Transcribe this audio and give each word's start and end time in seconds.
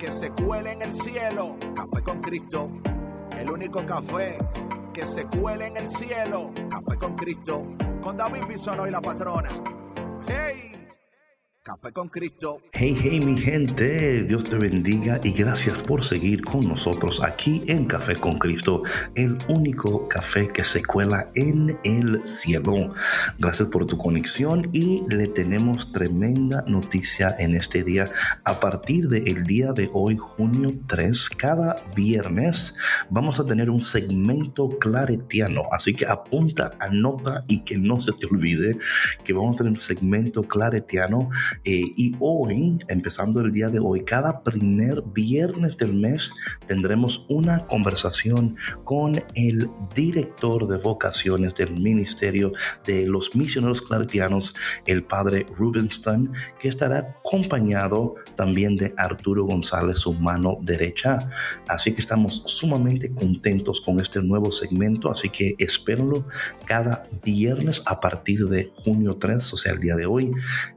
que 0.00 0.10
se 0.10 0.30
cuele 0.30 0.72
en 0.72 0.82
el 0.82 0.94
cielo. 0.94 1.58
Café 1.74 2.02
con 2.02 2.20
Cristo. 2.22 2.70
El 3.36 3.50
único 3.50 3.84
café 3.84 4.38
que 4.94 5.04
se 5.04 5.26
cuele 5.26 5.66
en 5.66 5.76
el 5.76 5.90
cielo. 5.90 6.52
Café 6.70 6.98
con 6.98 7.14
Cristo. 7.14 7.66
Con 8.00 8.16
David 8.16 8.46
Bisono 8.48 8.86
y 8.86 8.90
la 8.90 9.02
patrona. 9.02 9.50
¡Hey! 10.26 10.69
Hey, 12.72 12.96
hey, 13.00 13.20
mi 13.20 13.38
gente, 13.38 14.24
Dios 14.24 14.44
te 14.44 14.56
bendiga 14.56 15.20
y 15.22 15.32
gracias 15.32 15.82
por 15.82 16.02
seguir 16.02 16.42
con 16.42 16.66
nosotros 16.66 17.22
aquí 17.22 17.62
en 17.68 17.84
Café 17.84 18.16
con 18.16 18.38
Cristo, 18.38 18.82
el 19.14 19.38
único 19.48 20.08
café 20.08 20.48
que 20.48 20.64
se 20.64 20.82
cuela 20.82 21.30
en 21.36 21.78
el 21.84 22.24
cielo. 22.24 22.92
Gracias 23.38 23.68
por 23.68 23.86
tu 23.86 23.98
conexión 23.98 24.68
y 24.72 25.04
le 25.08 25.28
tenemos 25.28 25.92
tremenda 25.92 26.64
noticia 26.66 27.36
en 27.38 27.54
este 27.54 27.84
día. 27.84 28.10
A 28.44 28.58
partir 28.58 29.08
del 29.08 29.44
día 29.44 29.72
de 29.72 29.88
hoy, 29.92 30.16
junio 30.16 30.72
3, 30.88 31.30
cada 31.30 31.84
viernes 31.94 32.74
vamos 33.10 33.38
a 33.38 33.44
tener 33.44 33.70
un 33.70 33.80
segmento 33.80 34.70
claretiano, 34.78 35.62
así 35.70 35.94
que 35.94 36.06
apunta, 36.06 36.72
anota 36.80 37.44
y 37.46 37.60
que 37.60 37.78
no 37.78 38.00
se 38.00 38.12
te 38.12 38.26
olvide 38.26 38.76
que 39.24 39.32
vamos 39.32 39.56
a 39.56 39.58
tener 39.58 39.72
un 39.72 39.80
segmento 39.80 40.42
claretiano 40.42 41.28
eh, 41.64 41.84
y 41.96 42.14
hoy, 42.20 42.78
empezando 42.88 43.40
el 43.40 43.52
día 43.52 43.68
de 43.68 43.80
hoy, 43.80 44.02
cada 44.04 44.42
primer 44.42 45.02
viernes 45.14 45.76
del 45.76 45.94
mes 45.94 46.32
tendremos 46.66 47.26
una 47.28 47.66
conversación 47.66 48.56
con 48.84 49.22
el 49.34 49.70
director 49.94 50.66
de 50.66 50.78
vocaciones 50.78 51.54
del 51.54 51.72
Ministerio 51.80 52.52
de 52.86 53.06
los 53.06 53.34
Misioneros 53.34 53.82
Claretianos, 53.82 54.54
el 54.86 55.04
padre 55.04 55.46
Rubenstein, 55.54 56.30
que 56.58 56.68
estará 56.68 57.16
acompañado 57.24 58.14
también 58.36 58.76
de 58.76 58.94
Arturo 58.96 59.44
González, 59.44 59.98
su 59.98 60.14
mano 60.14 60.58
derecha. 60.62 61.28
Así 61.68 61.92
que 61.92 62.00
estamos 62.00 62.42
sumamente 62.46 63.12
contentos 63.12 63.80
con 63.80 64.00
este 64.00 64.22
nuevo 64.22 64.50
segmento, 64.50 65.10
así 65.10 65.28
que 65.28 65.54
espérenlo 65.58 66.26
cada 66.64 67.02
viernes 67.22 67.82
a 67.86 68.00
partir 68.00 68.46
de 68.46 68.70
junio 68.74 69.16
3, 69.16 69.52
o 69.52 69.56
sea, 69.56 69.72
el 69.72 69.80
día 69.80 69.96
de 69.96 70.06
hoy. 70.06 70.30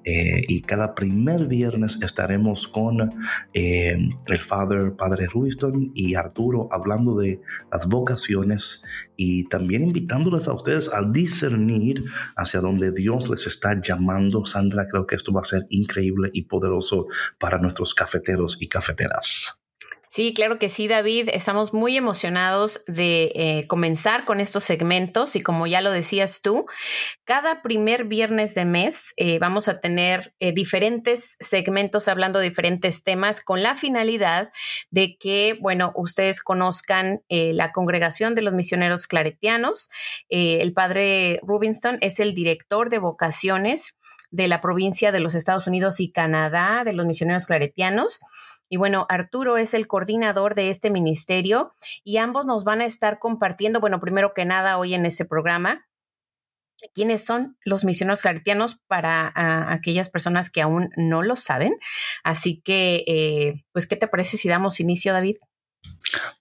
Eh, 0.04 0.42
y 0.48 0.62
cada 0.66 0.96
primer 0.96 1.48
viernes 1.48 1.98
estaremos 2.02 2.68
con 2.68 3.14
eh, 3.54 3.98
el 4.28 4.40
Father, 4.40 4.96
Padre 4.96 5.28
Ruiston 5.28 5.92
y 5.94 6.16
Arturo 6.16 6.68
hablando 6.72 7.16
de 7.16 7.42
las 7.72 7.88
vocaciones 7.88 8.84
y 9.16 9.46
también 9.46 9.84
invitándoles 9.84 10.48
a 10.48 10.54
ustedes 10.54 10.90
a 10.94 11.04
discernir 11.04 12.04
hacia 12.36 12.62
donde 12.62 12.92
Dios 12.92 13.30
les 13.30 13.48
está 13.48 13.80
llamando. 13.80 14.46
Sandra, 14.46 14.88
creo 14.88 15.06
que 15.08 15.16
esto 15.16 15.32
va 15.32 15.42
a 15.42 15.46
ser 15.46 15.66
increíble 15.70 16.30
y 16.34 16.44
poderoso 16.44 17.08
para 17.40 17.60
nuestros 17.60 17.94
cafeteros 17.94 18.58
y 18.60 18.68
cafeteras. 18.68 19.63
Sí, 20.16 20.36
claro 20.36 20.60
que 20.60 20.70
sí, 20.70 20.88
David. 20.88 21.30
Estamos 21.34 21.74
muy 21.74 21.98
emocionados 21.98 22.84
de 22.86 23.32
eh, 23.34 23.66
comenzar 23.68 24.26
con 24.26 24.40
estos 24.40 24.64
segmentos 24.64 25.36
y 25.36 25.42
como 25.42 25.66
ya 25.66 25.82
lo 25.82 25.90
decías 25.90 26.44
tú, 26.44 26.68
cada 27.24 27.64
primer 27.64 28.04
viernes 28.04 28.54
de 28.54 28.64
mes 28.64 29.16
eh, 29.18 29.40
vamos 29.40 29.68
a 29.70 29.80
tener 29.80 30.36
eh, 30.40 30.52
diferentes 30.52 31.36
segmentos 31.40 32.08
hablando 32.08 32.38
de 32.38 32.50
diferentes 32.50 33.04
temas 33.04 33.42
con 33.42 33.64
la 33.64 33.76
finalidad 33.76 34.52
de 34.92 35.18
que, 35.18 35.58
bueno, 35.60 35.92
ustedes 35.96 36.44
conozcan 36.44 37.24
la 37.28 37.72
congregación 37.72 38.36
de 38.36 38.44
los 38.44 38.54
misioneros 38.54 39.08
claretianos. 39.08 39.90
el 40.30 40.74
padre 40.74 41.40
Rubinston 41.42 41.98
es 42.02 42.20
el 42.20 42.36
director 42.36 42.92
de 42.92 43.00
vocaciones 43.00 43.98
de 44.30 44.48
la 44.48 44.62
provincia 44.62 45.12
de 45.12 45.20
los 45.20 45.34
Estados 45.34 45.66
Unidos 45.66 46.00
y 46.00 46.12
Canadá 46.12 46.84
de 46.84 46.94
los 46.94 47.08
misioneros 47.08 47.48
claretianos. 47.48 48.20
Y 48.74 48.78
bueno, 48.78 49.06
Arturo 49.08 49.58
es 49.58 49.76
el 49.76 49.86
coordinador 49.86 50.56
de 50.56 50.70
este 50.70 50.90
ministerio 50.90 51.76
y 52.04 52.18
ambos 52.18 52.48
nos 52.48 52.64
van 52.64 52.82
a 52.82 52.88
estar 52.88 53.20
compartiendo, 53.20 53.80
bueno, 53.80 54.00
primero 54.00 54.34
que 54.34 54.46
nada, 54.46 54.80
hoy 54.80 54.96
en 54.96 55.06
este 55.06 55.26
programa, 55.26 55.86
quiénes 56.96 57.24
son 57.24 57.56
los 57.66 57.86
misioneros 57.86 58.24
claretianos 58.24 58.82
para 58.88 59.32
ah, 59.36 59.72
aquellas 59.72 60.10
personas 60.10 60.50
que 60.50 60.64
aún 60.64 60.90
no 60.98 61.22
lo 61.22 61.36
saben. 61.36 61.76
Así 62.24 62.64
que, 62.66 63.04
eh, 63.06 63.64
pues, 63.74 63.86
¿qué 63.86 63.96
te 63.96 64.08
parece 64.08 64.38
si 64.38 64.50
damos 64.50 64.80
inicio, 64.80 65.14
David? 65.14 65.36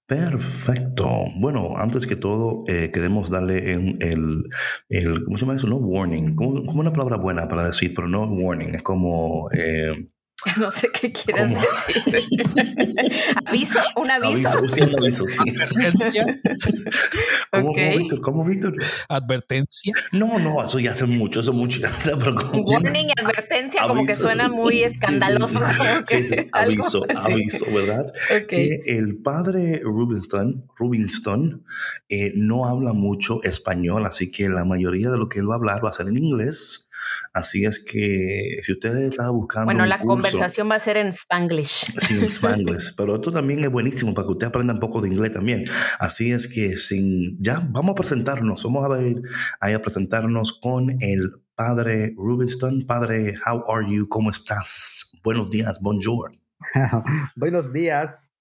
Perfecto. 0.06 1.25
Bueno, 1.37 1.76
antes 1.76 2.06
que 2.06 2.16
todo, 2.16 2.65
eh, 2.66 2.91
queremos 2.91 3.28
darle 3.28 3.75
el, 3.75 4.48
el, 4.88 5.25
¿cómo 5.26 5.37
se 5.37 5.44
llama 5.44 5.56
eso? 5.59 5.66
No 5.66 5.76
warning, 5.76 6.34
como, 6.34 6.62
una 6.62 6.94
palabra 6.94 7.19
buena 7.19 7.47
para 7.47 7.66
decir, 7.66 7.92
pero 7.94 8.09
no 8.09 8.25
warning, 8.25 8.75
es 8.75 8.82
como... 8.82 9.50
Eh, 9.53 10.12
No 10.58 10.70
sé 10.70 10.91
qué 10.92 11.12
quieres 11.12 11.50
decir. 11.50 12.32
¿Aviso? 13.47 13.78
¿Un 13.97 14.10
aviso? 14.10 14.58
Aviso, 14.58 14.69
sí, 14.69 14.82
un 14.82 14.98
aviso, 14.98 15.26
sí. 15.26 15.38
¿Advertencia? 15.41 16.41
¿Cómo, 17.50 17.70
okay. 17.70 17.98
Víctor? 17.98 18.20
¿Cómo, 18.20 18.44
Víctor? 18.44 18.76
¿Advertencia? 19.08 19.94
No, 20.12 20.38
no, 20.38 20.64
eso 20.64 20.78
ya 20.78 20.92
hace 20.92 21.06
mucho, 21.06 21.41
eso 21.41 21.53
mucho. 21.53 21.80
Warning 21.80 23.08
y 23.08 23.20
advertencia, 23.20 23.86
como 23.86 24.04
que 24.04 24.14
suena 24.14 24.48
muy 24.48 24.82
escandaloso. 24.82 25.60
Sí, 26.06 26.19
sí. 26.19 26.25
sí, 26.25 26.34
sí. 26.36 26.48
Aviso, 26.53 27.04
aviso, 27.14 27.66
¿verdad? 27.72 28.06
Okay. 28.44 28.47
Que 28.47 28.98
el 28.98 29.16
padre 29.19 29.80
Rubinston, 29.82 30.66
Rubinston 30.76 31.64
eh, 32.09 32.32
no 32.34 32.66
habla 32.66 32.92
mucho 32.92 33.42
español, 33.42 34.06
así 34.06 34.30
que 34.30 34.48
la 34.48 34.64
mayoría 34.64 35.10
de 35.10 35.19
lo 35.19 35.28
que 35.28 35.38
él 35.38 35.48
va 35.48 35.54
a 35.54 35.59
hablar 35.59 35.84
va 35.84 35.91
a 35.91 35.92
ser 35.92 36.09
en 36.09 36.16
inglés. 36.16 36.88
Así 37.33 37.65
es 37.65 37.81
que 37.81 38.57
si 38.63 38.73
usted 38.73 38.97
está 38.97 39.31
buscando. 39.31 39.67
Bueno, 39.67 39.87
la 39.87 39.99
conversación 39.99 40.71
va 40.71 40.77
a 40.77 40.81
ser 40.81 40.97
en 40.97 41.09
Spanglish. 41.09 41.85
Sí, 41.99 42.19
en 42.19 42.25
Spanglish. 42.25 42.95
pero 42.97 43.15
esto 43.17 43.31
también 43.31 43.65
es 43.65 43.71
buenísimo 43.71 44.15
para 44.15 44.27
que 44.27 44.33
usted 44.33 44.47
aprenda 44.49 44.75
un 44.75 44.81
poco 44.81 45.01
de 45.01 45.09
inglés 45.09 45.33
también. 45.33 45.65
Así 45.99 46.33
es 46.33 46.49
que 46.49 46.77
sin. 46.77 47.37
Ya 47.43 47.67
vamos 47.71 47.93
a 47.93 47.95
presentarnos. 47.95 48.63
Vamos 48.65 48.85
a 48.85 48.89
ver 48.89 49.23
ahí 49.61 49.75
a 49.75 49.83
presentarnos 49.83 50.59
con 50.61 51.03
el 51.03 51.33
padre 51.55 52.15
Rubinstein. 52.17 52.87
Padre, 52.87 53.34
how 53.47 53.65
are 53.73 53.87
you? 53.89 54.09
¿Cómo 54.09 54.31
estás? 54.31 55.13
Buenos 55.23 55.51
días, 55.51 55.79
bonjour. 55.81 56.33
Buenos 57.37 57.73
días. 57.73 58.31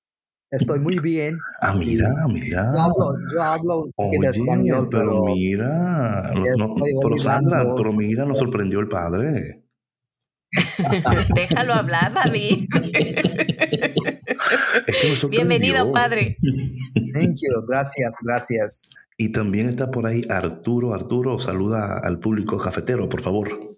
Estoy 0.51 0.79
muy 0.79 0.99
bien. 0.99 1.39
Ah, 1.61 1.73
mira, 1.73 2.09
mira. 2.27 2.73
Yo 2.73 2.81
hablo, 2.81 3.13
yo 3.33 3.41
hablo 3.41 3.89
Oye, 3.95 4.29
español, 4.29 4.89
pero, 4.91 5.09
pero, 5.09 5.23
mira, 5.23 6.33
no, 6.57 6.75
pero 7.01 7.17
Sandra, 7.17 7.73
pero 7.73 7.93
mira, 7.93 8.25
nos 8.25 8.39
sorprendió 8.39 8.81
el 8.81 8.89
padre. 8.89 9.63
Déjalo 11.35 11.73
hablar, 11.73 12.13
David. 12.13 12.67
es 14.87 15.21
que 15.21 15.27
Bienvenido, 15.27 15.89
padre. 15.93 16.35
Thank 17.13 17.37
you, 17.41 17.65
gracias, 17.65 18.17
gracias. 18.21 18.87
Y 19.17 19.31
también 19.31 19.69
está 19.69 19.89
por 19.89 20.05
ahí 20.05 20.23
Arturo. 20.29 20.93
Arturo, 20.93 21.39
saluda 21.39 21.97
al 21.99 22.19
público 22.19 22.57
cafetero, 22.57 23.07
por 23.07 23.21
favor. 23.21 23.70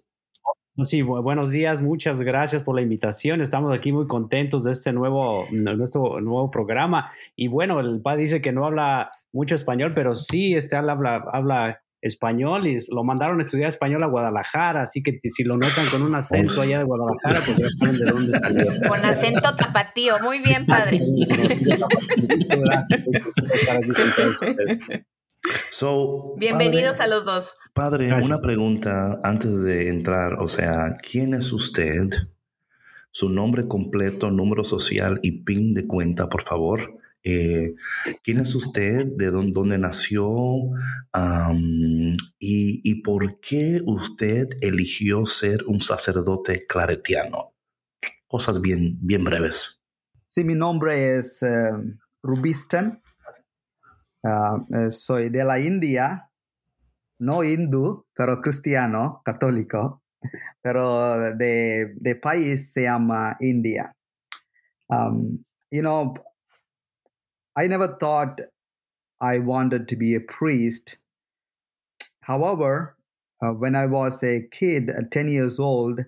Sí, 0.82 1.02
buenos 1.02 1.50
días, 1.50 1.80
muchas 1.80 2.20
gracias 2.20 2.64
por 2.64 2.74
la 2.74 2.82
invitación. 2.82 3.40
Estamos 3.40 3.72
aquí 3.72 3.92
muy 3.92 4.08
contentos 4.08 4.64
de 4.64 4.72
este 4.72 4.92
nuevo, 4.92 5.46
nuestro 5.52 6.20
nuevo 6.20 6.50
programa. 6.50 7.12
Y 7.36 7.46
bueno, 7.46 7.78
el 7.78 8.02
padre 8.02 8.22
dice 8.22 8.42
que 8.42 8.50
no 8.50 8.66
habla 8.66 9.12
mucho 9.32 9.54
español, 9.54 9.92
pero 9.94 10.16
sí 10.16 10.56
este, 10.56 10.74
habla, 10.74 11.22
habla 11.32 11.80
español 12.02 12.66
y 12.66 12.78
lo 12.90 13.04
mandaron 13.04 13.38
a 13.38 13.42
estudiar 13.42 13.68
español 13.68 14.02
a 14.02 14.08
Guadalajara, 14.08 14.82
así 14.82 15.00
que 15.00 15.20
si 15.30 15.44
lo 15.44 15.54
notan 15.54 15.86
con 15.92 16.02
un 16.02 16.16
acento 16.16 16.60
allá 16.60 16.78
de 16.78 16.84
Guadalajara, 16.84 17.40
pues 17.46 17.56
ya 17.56 17.68
saben 17.78 17.96
de 17.96 18.06
dónde 18.06 18.36
salió. 18.38 18.66
Con 18.88 19.04
acento 19.04 19.54
tapatío, 19.54 20.16
muy 20.24 20.40
bien, 20.40 20.66
padre. 20.66 20.98
So, 25.70 26.34
Bienvenidos 26.36 26.96
padre, 26.98 27.04
a 27.04 27.16
los 27.16 27.24
dos. 27.24 27.56
Padre, 27.72 28.06
Gracias. 28.06 28.30
una 28.30 28.40
pregunta 28.40 29.20
antes 29.22 29.62
de 29.62 29.88
entrar, 29.90 30.34
o 30.40 30.48
sea, 30.48 30.96
¿quién 31.02 31.34
es 31.34 31.52
usted? 31.52 32.08
Su 33.10 33.28
nombre 33.28 33.68
completo, 33.68 34.30
número 34.30 34.64
social 34.64 35.20
y 35.22 35.42
PIN 35.44 35.74
de 35.74 35.84
cuenta, 35.84 36.28
por 36.28 36.42
favor. 36.42 36.98
Eh, 37.22 37.74
¿Quién 38.22 38.40
es 38.40 38.54
usted? 38.54 39.06
¿De 39.16 39.30
dónde, 39.30 39.52
dónde 39.52 39.78
nació? 39.78 40.26
Y, 42.38 42.80
¿Y 42.84 43.02
por 43.02 43.40
qué 43.40 43.80
usted 43.86 44.46
eligió 44.60 45.24
ser 45.26 45.64
un 45.66 45.80
sacerdote 45.80 46.66
claretiano? 46.66 47.54
Cosas 48.26 48.60
bien, 48.60 48.98
bien 49.00 49.24
breves. 49.24 49.80
Sí, 50.26 50.44
mi 50.44 50.54
nombre 50.54 51.16
es 51.18 51.40
Rubistan. 52.22 53.00
Ah, 54.24 54.56
eh, 54.74 54.90
soy 54.90 55.28
de 55.28 55.44
la 55.44 55.58
India, 55.58 56.30
no 57.18 57.44
hindú, 57.44 58.06
pero 58.14 58.40
cristiano, 58.40 59.20
católico, 59.22 60.02
pero 60.62 61.34
de, 61.36 61.94
de 61.96 62.16
país 62.16 62.72
se 62.72 62.84
llama 62.84 63.36
India. 63.40 63.94
Um, 64.88 65.44
you 65.70 65.82
know, 65.82 66.14
I 67.56 67.68
never 67.68 67.98
thought 67.98 68.40
I 69.20 69.38
wanted 69.40 69.88
to 69.88 69.96
be 69.96 70.14
a 70.14 70.20
priest. 70.20 71.00
However, 72.20 72.96
uh, 73.42 73.52
when 73.52 73.74
I 73.74 73.86
was 73.86 74.22
a 74.22 74.40
kid, 74.50 74.90
uh, 74.90 75.02
10 75.10 75.28
years 75.28 75.58
old, 75.58 76.00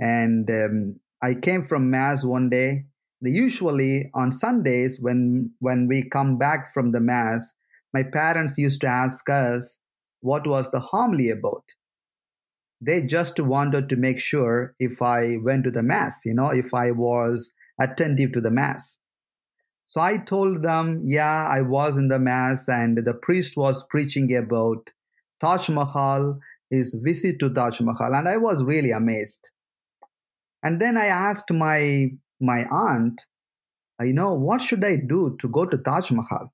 and 0.00 0.50
um, 0.50 1.00
I 1.22 1.34
came 1.34 1.62
from 1.62 1.90
Mass 1.90 2.24
one 2.24 2.50
day, 2.50 2.86
usually 3.30 4.10
on 4.14 4.32
Sundays, 4.32 5.00
when, 5.00 5.52
when 5.60 5.86
we 5.88 6.08
come 6.08 6.38
back 6.38 6.72
from 6.72 6.92
the 6.92 7.00
Mass, 7.00 7.54
my 7.94 8.02
parents 8.02 8.58
used 8.58 8.80
to 8.80 8.88
ask 8.88 9.28
us 9.30 9.78
what 10.20 10.46
was 10.46 10.70
the 10.70 10.80
homily 10.80 11.30
about. 11.30 11.64
They 12.80 13.02
just 13.02 13.38
wanted 13.38 13.88
to 13.88 13.96
make 13.96 14.18
sure 14.18 14.74
if 14.78 15.00
I 15.00 15.36
went 15.42 15.64
to 15.64 15.70
the 15.70 15.82
Mass, 15.82 16.22
you 16.24 16.34
know, 16.34 16.50
if 16.50 16.74
I 16.74 16.90
was 16.90 17.54
attentive 17.80 18.32
to 18.32 18.40
the 18.40 18.50
Mass. 18.50 18.98
So 19.86 20.00
I 20.00 20.16
told 20.16 20.62
them, 20.62 21.02
yeah, 21.04 21.46
I 21.50 21.60
was 21.60 21.96
in 21.96 22.08
the 22.08 22.18
Mass, 22.18 22.68
and 22.68 22.96
the 22.96 23.14
priest 23.14 23.56
was 23.56 23.86
preaching 23.86 24.34
about 24.34 24.90
Taj 25.40 25.68
Mahal, 25.68 26.40
his 26.70 26.94
visit 26.94 27.38
to 27.40 27.52
Taj 27.52 27.80
Mahal, 27.80 28.14
and 28.14 28.26
I 28.26 28.38
was 28.38 28.64
really 28.64 28.90
amazed. 28.90 29.50
And 30.62 30.80
then 30.80 30.96
I 30.96 31.06
asked 31.06 31.52
my 31.52 32.08
my 32.42 32.64
aunt, 32.70 33.26
you 34.00 34.12
know, 34.12 34.34
what 34.34 34.60
should 34.60 34.84
I 34.84 34.96
do 34.96 35.36
to 35.40 35.48
go 35.48 35.64
to 35.64 35.78
Taj 35.78 36.10
Mahal? 36.10 36.52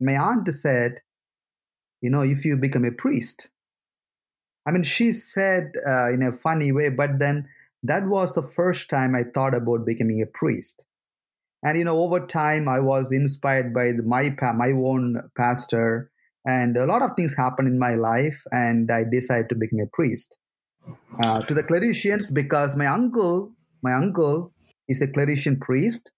My 0.00 0.16
aunt 0.16 0.52
said, 0.52 1.00
you 2.00 2.10
know, 2.10 2.22
if 2.22 2.44
you 2.44 2.56
become 2.56 2.84
a 2.84 2.90
priest. 2.90 3.50
I 4.66 4.72
mean, 4.72 4.82
she 4.82 5.12
said 5.12 5.72
uh, 5.86 6.12
in 6.12 6.22
a 6.22 6.32
funny 6.32 6.72
way, 6.72 6.90
but 6.90 7.18
then 7.18 7.48
that 7.82 8.06
was 8.06 8.34
the 8.34 8.42
first 8.42 8.90
time 8.90 9.14
I 9.14 9.24
thought 9.24 9.54
about 9.54 9.86
becoming 9.86 10.22
a 10.22 10.26
priest. 10.26 10.86
And 11.62 11.76
you 11.76 11.84
know, 11.84 11.98
over 11.98 12.26
time, 12.26 12.68
I 12.68 12.80
was 12.80 13.12
inspired 13.12 13.74
by 13.74 13.92
the, 13.92 14.02
my 14.02 14.34
my 14.54 14.70
own 14.70 15.30
pastor, 15.36 16.10
and 16.46 16.76
a 16.76 16.86
lot 16.86 17.02
of 17.02 17.10
things 17.16 17.36
happened 17.36 17.68
in 17.68 17.78
my 17.78 17.94
life, 17.94 18.44
and 18.50 18.90
I 18.90 19.04
decided 19.04 19.50
to 19.50 19.54
become 19.54 19.80
a 19.80 19.86
priest. 19.92 20.38
Uh, 21.22 21.42
to 21.42 21.52
the 21.52 21.62
Claretians, 21.62 22.32
because 22.32 22.76
my 22.76 22.86
uncle, 22.86 23.52
my 23.82 23.92
uncle 23.92 24.52
is 24.90 25.00
a 25.00 25.06
Claretian 25.06 25.60
priest, 25.60 26.12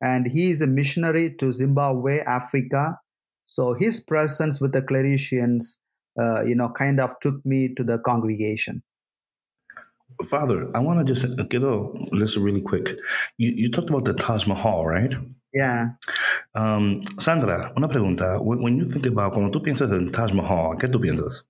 and 0.00 0.26
he 0.26 0.50
is 0.50 0.60
a 0.60 0.66
missionary 0.66 1.34
to 1.36 1.52
Zimbabwe, 1.52 2.20
Africa. 2.20 2.98
So 3.46 3.74
his 3.74 4.00
presence 4.00 4.60
with 4.60 4.72
the 4.72 4.82
Claretians, 4.82 5.80
uh, 6.18 6.44
you 6.44 6.54
know, 6.54 6.70
kind 6.70 7.00
of 7.00 7.18
took 7.20 7.44
me 7.44 7.74
to 7.76 7.84
the 7.84 7.98
congregation. 7.98 8.82
Father, 10.22 10.70
I 10.74 10.78
want 10.78 11.04
to 11.04 11.12
just 11.12 11.26
get 11.50 11.62
a 11.62 11.76
listen 12.12 12.42
really 12.42 12.62
quick. 12.62 12.96
You, 13.36 13.52
you 13.56 13.70
talked 13.70 13.90
about 13.90 14.04
the 14.04 14.14
Taj 14.14 14.46
Mahal, 14.46 14.86
right? 14.86 15.12
Yeah. 15.52 15.88
Um, 16.54 17.00
Sandra, 17.18 17.72
una 17.76 17.88
pregunta. 17.88 18.40
When, 18.42 18.62
when 18.62 18.76
you 18.76 18.86
think 18.86 19.06
about, 19.06 19.32
cuando 19.32 19.50
tú 19.50 19.62
piensas 19.62 19.92
en 19.92 20.12
Taj 20.12 20.32
Mahal, 20.32 20.76
¿qué 20.78 20.88
tú 20.88 21.00
piensas? 21.00 21.42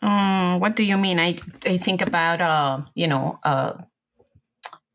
Um, 0.00 0.60
what 0.60 0.76
do 0.76 0.84
you 0.84 0.96
mean? 0.96 1.18
I 1.18 1.38
I 1.66 1.76
think 1.76 2.02
about 2.02 2.40
uh, 2.40 2.82
you 2.94 3.08
know, 3.08 3.40
uh, 3.42 3.72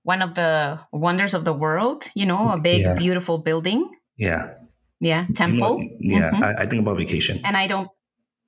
one 0.04 0.22
of 0.22 0.34
the 0.36 0.80
wonders 0.92 1.34
of 1.34 1.44
the 1.46 1.54
world. 1.54 2.04
You 2.16 2.26
know, 2.26 2.50
a 2.52 2.60
big, 2.60 2.82
Yeah. 2.82 2.96
beautiful 2.98 3.38
building. 3.40 3.90
Yeah. 4.18 4.54
Yeah, 5.00 5.24
You 5.24 5.28
know, 5.28 5.34
temple. 5.36 5.84
yeah, 6.00 6.32
Mhm. 6.32 6.44
I, 6.44 6.64
I 6.64 6.66
think 6.66 6.82
about 6.82 6.98
vacation. 6.98 7.40
and 7.44 7.58
I 7.58 7.68
don't. 7.68 7.90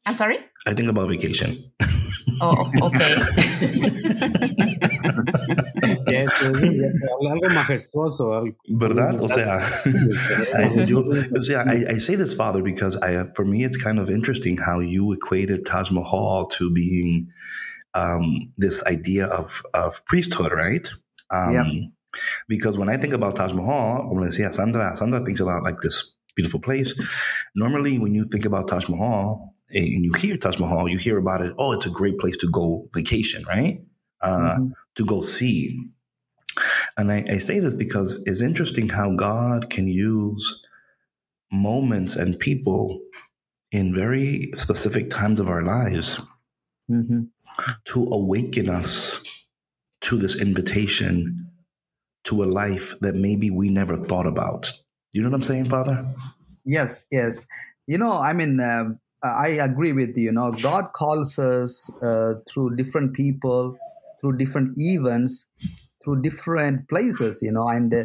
I'm 0.05 0.15
sorry. 0.15 0.37
I 0.67 0.73
think 0.73 0.87
about 0.89 1.09
vacation. 1.09 1.57
Oh, 2.41 2.71
okay. 2.81 3.15
Yes, 6.07 6.31
es 6.41 6.61
algo 7.29 7.49
majestuoso. 7.53 8.43
¿Verdad? 8.69 9.21
O 9.21 9.27
sea, 9.29 9.57
I, 10.53 10.85
yo, 10.87 11.03
o 11.35 11.41
sea, 11.41 11.63
I, 11.67 11.85
I 11.95 11.97
say 11.99 12.15
this, 12.15 12.33
Father, 12.35 12.61
because 12.61 12.97
I, 12.97 13.25
for 13.35 13.45
me, 13.45 13.63
it's 13.63 13.77
kind 13.77 13.99
of 13.99 14.09
interesting 14.09 14.57
how 14.57 14.79
you 14.79 15.11
equated 15.13 15.65
Taj 15.65 15.91
Mahal 15.91 16.45
to 16.57 16.69
being 16.71 17.27
um, 17.93 18.51
this 18.57 18.83
idea 18.85 19.25
of, 19.27 19.61
of 19.73 20.03
priesthood, 20.05 20.51
right? 20.51 20.87
Um, 21.31 21.53
Yeah. 21.53 21.71
Because 22.47 22.77
when 22.77 22.87
I 22.87 22.95
think 22.95 23.13
about 23.13 23.35
Taj 23.35 23.53
Mahal, 23.53 24.07
when 24.13 24.23
I 24.23 24.29
say 24.29 24.49
Sandra, 24.49 24.95
Sandra 24.95 25.19
thinks 25.25 25.41
about 25.41 25.63
like 25.63 25.79
this 25.81 26.13
beautiful 26.35 26.61
place. 26.61 26.95
Normally, 27.55 27.99
when 27.99 28.13
you 28.13 28.23
think 28.23 28.45
about 28.45 28.69
Taj 28.69 28.87
Mahal 28.87 29.53
and 29.69 30.05
you 30.05 30.13
hear 30.13 30.37
Taj 30.37 30.57
Mahal, 30.59 30.87
you 30.87 30.97
hear 30.97 31.17
about 31.17 31.41
it. 31.41 31.53
Oh, 31.57 31.73
it's 31.73 31.85
a 31.85 31.89
great 31.89 32.17
place 32.17 32.37
to 32.37 32.49
go 32.49 32.87
vacation, 32.93 33.43
right? 33.45 33.81
Uh, 34.21 34.55
Mhm. 34.59 34.71
To 34.95 35.05
go 35.05 35.19
see. 35.21 35.77
And 36.97 37.11
I, 37.11 37.25
I 37.29 37.37
say 37.39 37.59
this 37.59 37.73
because 37.75 38.17
it's 38.25 38.41
interesting 38.41 38.87
how 38.87 39.11
God 39.13 39.69
can 39.69 39.87
use 39.87 40.61
moments 41.51 42.15
and 42.15 42.39
people 42.39 43.01
in 43.71 43.93
very 43.93 44.51
specific 44.55 45.09
times 45.09 45.39
of 45.41 45.49
our 45.49 45.63
lives 45.65 46.21
Mhm. 46.89 47.27
to 47.85 48.05
awaken 48.11 48.69
us 48.69 49.34
to 50.05 50.17
this 50.17 50.39
invitation 50.39 51.51
to 52.25 52.43
a 52.43 52.45
life 52.45 52.95
that 53.01 53.15
maybe 53.15 53.51
we 53.51 53.69
never 53.69 53.95
thought 53.95 54.27
about. 54.27 54.71
You 55.13 55.21
know 55.21 55.29
what 55.29 55.35
I'm 55.35 55.43
saying, 55.43 55.65
Father? 55.65 56.05
Yes, 56.65 57.07
yes. 57.11 57.47
You 57.87 57.97
know, 57.97 58.13
I 58.13 58.33
mean, 58.33 58.59
um 58.59 58.99
I 59.23 59.47
agree 59.69 59.91
with 59.91 60.15
you. 60.17 60.25
You 60.25 60.31
know, 60.31 60.51
God 60.51 60.93
calls 60.93 61.39
us 61.39 61.89
uh, 62.03 62.35
through 62.47 62.75
different 62.75 63.13
people, 63.13 63.75
through 64.21 64.37
different 64.37 64.75
events, 64.77 65.47
through 66.03 66.21
different 66.21 66.87
places. 66.89 67.41
You 67.41 67.51
know, 67.51 67.67
and 67.67 67.93
uh, 67.93 68.03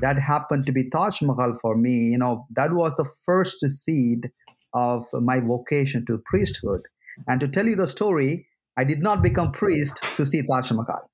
that 0.00 0.18
happened 0.18 0.64
to 0.66 0.72
be 0.72 0.88
Taj 0.88 1.20
Mahal 1.20 1.56
for 1.60 1.76
me. 1.76 1.96
You 2.12 2.18
know, 2.18 2.46
that 2.50 2.72
was 2.72 2.96
the 2.96 3.04
first 3.26 3.60
seed 3.68 4.30
of 4.72 5.04
my 5.12 5.40
vocation 5.40 6.06
to 6.06 6.22
priesthood. 6.24 6.80
And 7.28 7.40
to 7.40 7.48
tell 7.48 7.66
you 7.66 7.76
the 7.76 7.86
story, 7.86 8.46
I 8.78 8.84
did 8.84 9.02
not 9.02 9.22
become 9.22 9.52
priest 9.52 10.02
to 10.16 10.24
see 10.24 10.42
Taj 10.42 10.70
Mahal. 10.72 11.10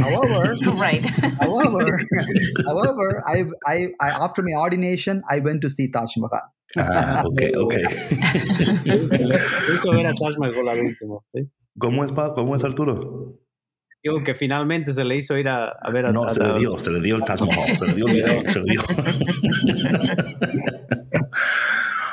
However, 0.00 0.56
right. 0.80 1.04
however, 1.38 1.84
however, 2.66 3.22
I, 3.26 3.44
I, 3.66 3.76
I 4.00 4.08
after 4.24 4.42
my 4.42 4.54
ordination, 4.60 5.22
I 5.28 5.40
went 5.40 5.60
to 5.62 5.70
see 5.70 5.90
Taj 5.90 6.16
Mahal. 6.16 6.40
Ah, 6.78 7.22
okay, 7.26 7.50
okay. 7.64 7.82
Le 8.84 9.36
hizo 9.74 9.90
ver 9.92 10.06
a 10.06 10.12
Taj 10.14 10.36
Mahal 10.38 10.68
al 10.68 10.78
último. 10.80 11.24
¿sí? 11.34 11.48
¿Cómo 11.78 12.04
es, 12.04 12.12
¿Cómo 12.12 12.54
es 12.56 12.64
Arturo? 12.64 13.38
Digo 14.02 14.24
que 14.24 14.34
finalmente 14.34 14.94
se 14.94 15.04
le 15.04 15.16
hizo 15.16 15.36
ir 15.36 15.46
a, 15.48 15.68
a 15.82 15.90
ver 15.90 16.06
a 16.06 16.12
No, 16.12 16.24
a- 16.24 16.30
se 16.30 16.40
le 16.42 16.58
dio, 16.58 16.78
se 16.78 16.90
le 16.90 17.00
dio 17.00 17.16
el 17.16 17.22
Taj 17.22 17.40
Mahal, 17.42 17.76
se 17.76 17.86
le 17.86 17.94
dio 17.94 18.06
el 18.06 18.12
video, 18.14 18.42
se 18.48 18.60
le 18.60 18.66
dio. 18.72 18.82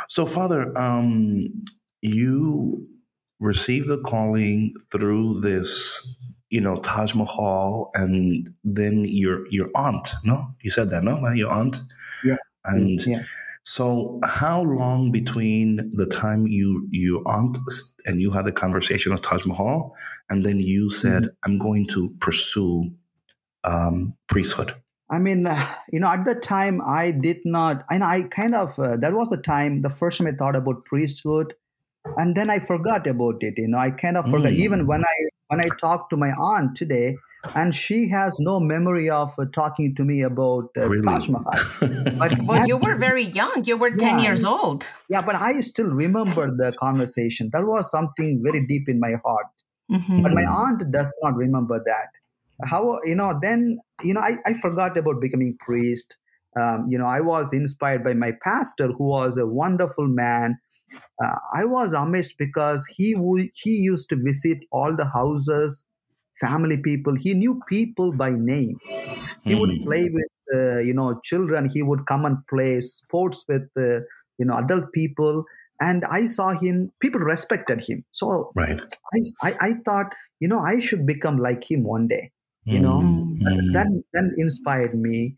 so, 0.10 0.26
Father, 0.26 0.74
um, 0.78 1.48
you 2.02 2.88
received 3.40 3.88
the 3.88 4.02
calling 4.04 4.74
through 4.92 5.40
this, 5.42 6.02
you 6.50 6.62
know, 6.62 6.76
Taj 6.78 7.16
Mahal, 7.16 7.92
and 7.96 8.50
then 8.64 9.06
your 9.06 9.48
your 9.50 9.70
aunt, 9.76 10.14
no, 10.24 10.48
you 10.62 10.72
said 10.72 10.90
that, 10.92 11.04
no, 11.04 11.20
your 11.32 11.52
aunt, 11.52 11.82
Yeah. 12.24 12.38
and 12.66 13.00
Yeah. 13.06 13.24
so, 13.64 14.20
how 14.24 14.62
long 14.62 15.12
between 15.12 15.90
the 15.92 16.06
time 16.06 16.48
you 16.48 16.88
your 16.92 17.22
aunt 17.28 17.58
and 18.06 18.22
you 18.22 18.32
had 18.32 18.46
the 18.46 18.54
conversation 18.54 19.12
of 19.12 19.22
Taj 19.22 19.46
Mahal, 19.46 19.94
and 20.30 20.44
then 20.46 20.60
you 20.60 20.90
said, 20.90 21.30
"I'm 21.44 21.58
going 21.58 21.86
to 21.88 22.10
pursue 22.20 22.92
um, 23.64 24.14
priesthood"? 24.28 24.74
I 25.10 25.20
mean, 25.20 25.48
uh, 25.48 25.74
you 25.92 26.00
know, 26.00 26.08
at 26.08 26.26
the 26.26 26.36
time, 26.36 26.82
I 26.86 27.12
did 27.12 27.38
not, 27.46 27.84
and 27.90 28.04
I 28.04 28.24
kind 28.24 28.54
of, 28.54 28.78
uh, 28.78 28.98
that 28.98 29.14
was 29.14 29.30
the 29.30 29.38
time, 29.38 29.82
the 29.82 29.90
first 29.90 30.18
time 30.18 30.28
I 30.28 30.32
thought 30.34 30.56
about 30.56 30.84
priesthood, 30.86 31.54
and 32.18 32.36
then 32.36 32.50
I 32.50 32.60
forgot 32.60 33.06
about 33.08 33.36
it. 33.42 33.56
You 33.58 33.68
know, 33.68 33.78
I 33.78 33.92
kind 33.92 34.18
of 34.18 34.26
forgot. 34.30 34.52
Mm. 34.52 34.60
Even 34.66 34.88
when 34.88 35.04
I 35.04 35.16
when 35.48 35.62
I 35.62 35.70
talked 35.82 36.10
to 36.12 36.18
my 36.18 36.32
aunt 36.32 36.76
today, 36.76 37.16
and 37.56 37.74
she 37.74 38.10
has 38.10 38.38
no 38.40 38.60
memory 38.60 39.10
of 39.10 39.34
uh, 39.38 39.46
talking 39.54 39.96
to 39.96 40.04
me 40.04 40.22
about 40.22 40.70
uh, 40.78 40.88
really? 40.88 41.06
Taj 41.06 41.30
Mahal. 41.30 41.60
But 42.20 42.32
Well, 42.46 42.68
you 42.68 42.78
were 42.78 42.98
very 42.98 43.24
young. 43.24 43.64
You 43.66 43.78
were 43.78 43.92
10 43.92 44.20
Yeah. 44.20 44.24
years 44.24 44.46
old. 44.46 44.86
yeah, 45.10 45.22
but 45.22 45.36
I 45.36 45.60
still 45.62 45.90
remember 45.90 46.48
the 46.48 46.74
conversation. 46.80 47.50
That 47.54 47.66
was 47.66 47.90
something 47.92 48.42
very 48.44 48.66
deep 48.66 48.90
in 48.90 49.00
my 49.00 49.14
heart. 49.26 49.48
Mhm. 49.90 50.22
but 50.22 50.34
my 50.34 50.44
aunt 50.44 50.82
does 50.92 51.12
not 51.24 51.36
remember 51.36 51.82
that 51.86 52.10
how 52.72 53.00
you 53.06 53.16
know 53.16 53.28
then 53.42 53.78
you 54.04 54.14
know 54.14 54.20
i, 54.20 54.34
I 54.46 54.54
forgot 54.64 54.98
about 54.98 55.22
becoming 55.22 55.56
priest 55.66 56.18
um, 56.60 56.88
you 56.90 56.98
know, 56.98 57.06
I 57.06 57.22
was 57.22 57.54
inspired 57.54 58.04
by 58.04 58.16
my 58.16 58.32
pastor, 58.44 58.88
who 58.88 59.04
was 59.04 59.38
a 59.38 59.46
wonderful 59.46 60.08
man. 60.08 60.58
Uh, 61.24 61.40
I 61.56 61.66
was 61.66 61.94
amazed 61.94 62.36
because 62.38 62.86
he 62.88 63.16
would 63.16 63.50
he 63.56 63.72
used 63.72 64.10
to 64.10 64.16
visit 64.16 64.60
all 64.72 64.96
the 64.96 65.06
houses, 65.06 65.84
family 66.40 66.78
people. 66.82 67.16
He 67.16 67.34
knew 67.34 67.62
people 67.70 68.14
by 68.14 68.32
name. 68.32 68.80
He 69.46 69.56
would 69.56 69.72
Mm. 69.72 69.88
play 69.88 70.10
with 70.12 70.32
uh, 70.54 70.80
you 70.80 70.94
know 70.94 71.20
children. 71.24 71.70
He 71.70 71.84
would 71.84 72.06
come 72.06 72.26
and 72.26 72.38
play 72.50 72.82
sports 72.82 73.46
with 73.48 73.70
uh, 73.78 74.02
you 74.38 74.46
know 74.46 74.58
adult 74.58 74.92
people. 74.94 75.46
And 75.82 76.06
I 76.06 76.26
saw 76.28 76.50
him. 76.60 76.92
People 77.00 77.22
respected 77.22 77.82
him. 77.82 78.04
So 78.12 78.56
Right. 78.56 78.82
I, 79.14 79.50
I, 79.50 79.56
I 79.62 79.74
thought, 79.86 80.08
you 80.40 80.48
know, 80.48 80.60
I 80.60 80.80
should 80.80 81.06
become 81.06 81.38
like 81.38 81.70
him 81.70 81.84
one 81.84 82.08
day. 82.08 82.32
You 82.70 82.80
know, 82.80 83.12
Mm, 83.12 83.40
mm. 83.42 83.74
that 83.74 84.04
then 84.14 84.32
inspired 84.38 84.96
me 84.96 85.38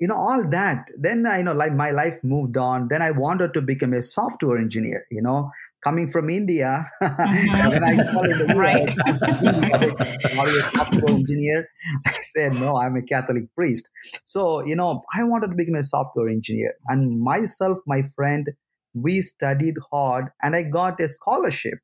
you 0.00 0.08
know 0.08 0.14
all 0.16 0.42
that 0.48 0.88
then 0.98 1.26
i 1.26 1.42
know 1.42 1.52
like 1.52 1.72
my 1.74 1.90
life 1.90 2.16
moved 2.22 2.56
on. 2.56 2.88
Then 2.88 3.02
i 3.02 3.10
wanted 3.10 3.52
to 3.54 3.62
become 3.62 3.92
a 3.92 4.02
software 4.02 4.58
engineer 4.58 5.06
you 5.10 5.22
know 5.22 5.50
coming 5.84 6.08
from 6.10 6.30
india. 6.30 6.86
When 7.00 7.84
i 7.84 7.96
saw 8.08 8.22
in 8.22 8.38
the 8.38 8.48
US, 8.48 8.56
Right. 8.56 8.88
India, 9.42 9.78
they 9.78 9.90
a 9.90 10.62
software 10.62 11.12
engineer. 11.14 11.68
I 12.06 12.12
said 12.32 12.54
no 12.54 12.76
i'm 12.76 12.96
a 12.96 13.02
catholic 13.02 13.44
priest. 13.54 13.90
So 14.24 14.64
you 14.64 14.76
know 14.76 15.02
i 15.14 15.24
wanted 15.24 15.48
to 15.48 15.56
become 15.56 15.74
a 15.76 15.82
software 15.82 16.28
engineer. 16.28 16.74
And 16.88 17.20
myself 17.20 17.78
my 17.86 18.02
friend 18.16 18.50
we 18.94 19.20
studied 19.20 19.76
hard 19.92 20.26
and 20.42 20.56
i 20.56 20.62
got 20.62 21.00
a 21.00 21.08
scholarship 21.08 21.78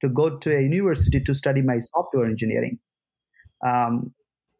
to 0.00 0.08
go 0.08 0.38
to 0.38 0.54
a 0.56 0.60
university 0.62 1.20
to 1.20 1.34
study 1.34 1.62
my 1.62 1.78
software 1.78 2.26
engineering. 2.26 2.78
Um, 3.66 4.14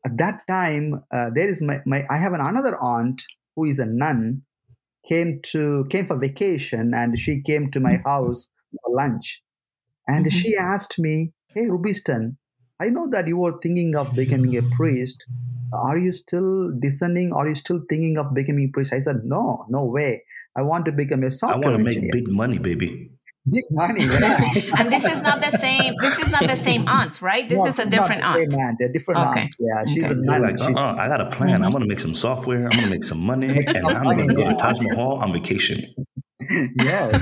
at 0.07 0.17
that 0.19 0.47
time 0.49 1.03
uh, 1.13 1.31
there 1.35 1.49
is 1.49 1.63
my, 1.63 1.81
my 1.87 2.03
i 2.11 2.17
have 2.17 2.33
an, 2.33 2.41
another 2.41 2.77
aunt 2.81 3.23
who 3.57 3.65
is 3.65 3.79
a 3.79 3.87
nun 3.87 4.43
came 5.07 5.41
to 5.43 5.87
came 5.91 6.07
for 6.07 6.19
vacation 6.19 6.93
and 6.95 7.19
she 7.19 7.41
came 7.43 7.71
to 7.71 7.81
my 7.81 7.99
house 8.05 8.51
for 8.73 8.95
lunch. 8.95 9.43
And 10.09 10.27
Mhm. 10.27 10.33
she 10.33 10.57
asked 10.57 10.99
me 10.99 11.33
hey 11.55 11.67
rubiston 11.69 12.37
i 12.81 12.89
know 12.89 13.09
that 13.11 13.27
you 13.29 13.37
were 13.39 13.59
thinking 13.63 13.97
of 13.97 14.15
becoming 14.17 14.57
a 14.57 14.63
priest. 14.77 15.27
Are 15.73 15.99
you 15.99 16.11
still 16.13 16.73
discerning? 16.81 17.33
Are 17.33 17.47
you 17.49 17.55
still 17.55 17.81
thinking 17.89 18.19
of 18.19 18.35
becoming 18.35 18.69
a 18.69 18.73
priest? 18.73 18.93
I 18.93 18.99
said 18.99 19.25
no 19.25 19.67
no 19.69 19.85
way. 19.85 20.25
I 20.57 20.63
want 20.63 20.85
to 20.87 20.93
become 20.93 21.23
a 21.23 21.31
software 21.31 21.63
i 21.63 21.69
want 21.69 21.79
to 21.79 21.85
make 21.85 21.97
engineer. 21.97 22.13
big 22.13 22.33
money, 22.33 22.59
baby. 22.59 23.11
Big 23.49 23.65
money 23.71 24.03
yeah. 24.05 24.41
and 24.79 24.93
this 24.93 25.05
is 25.05 25.23
not 25.23 25.41
the 25.41 25.51
same. 25.57 25.95
This 26.01 26.19
is 26.19 26.31
not 26.31 26.43
the 26.43 26.57
same 26.57 26.87
aunt, 26.89 27.23
right? 27.23 27.49
This 27.49 27.59
No, 27.59 27.67
is 27.67 27.79
a 27.79 27.89
different 27.89 28.21
not 28.21 28.35
the 28.35 28.41
aunt. 28.41 28.53
same 28.53 28.61
aunt, 28.61 28.81
a 28.81 28.89
different 28.93 29.21
Okay. 29.21 29.41
aunt. 29.43 29.55
Yeah, 29.59 29.85
she's 29.87 30.05
Okay. 30.05 30.13
a 30.13 30.15
They're 30.15 30.41
nun. 30.41 30.43
like, 30.43 30.59
She's- 30.59 30.77
uh-uh, 30.77 30.97
I 30.99 31.09
got 31.09 31.21
a 31.21 31.31
plan. 31.31 31.65
I'm 31.65 31.71
going 31.71 31.83
to 31.83 31.89
make 31.89 32.01
some 32.01 32.15
software. 32.15 32.65
I'm 32.67 32.71
going 32.71 32.85
to 32.85 32.91
make 32.91 33.05
some 33.05 33.19
money, 33.21 33.49
Make 33.49 33.69
and 33.69 33.77
some 33.79 33.97
I'm 33.97 34.05
going 34.05 34.19
to 34.19 34.25
money, 34.25 34.35
go 34.35 34.51
to. 34.51 34.57
Taj 34.57 34.81
Mahal 34.81 35.15
on 35.25 35.33
vacation. 35.33 35.79
yes 36.75 37.13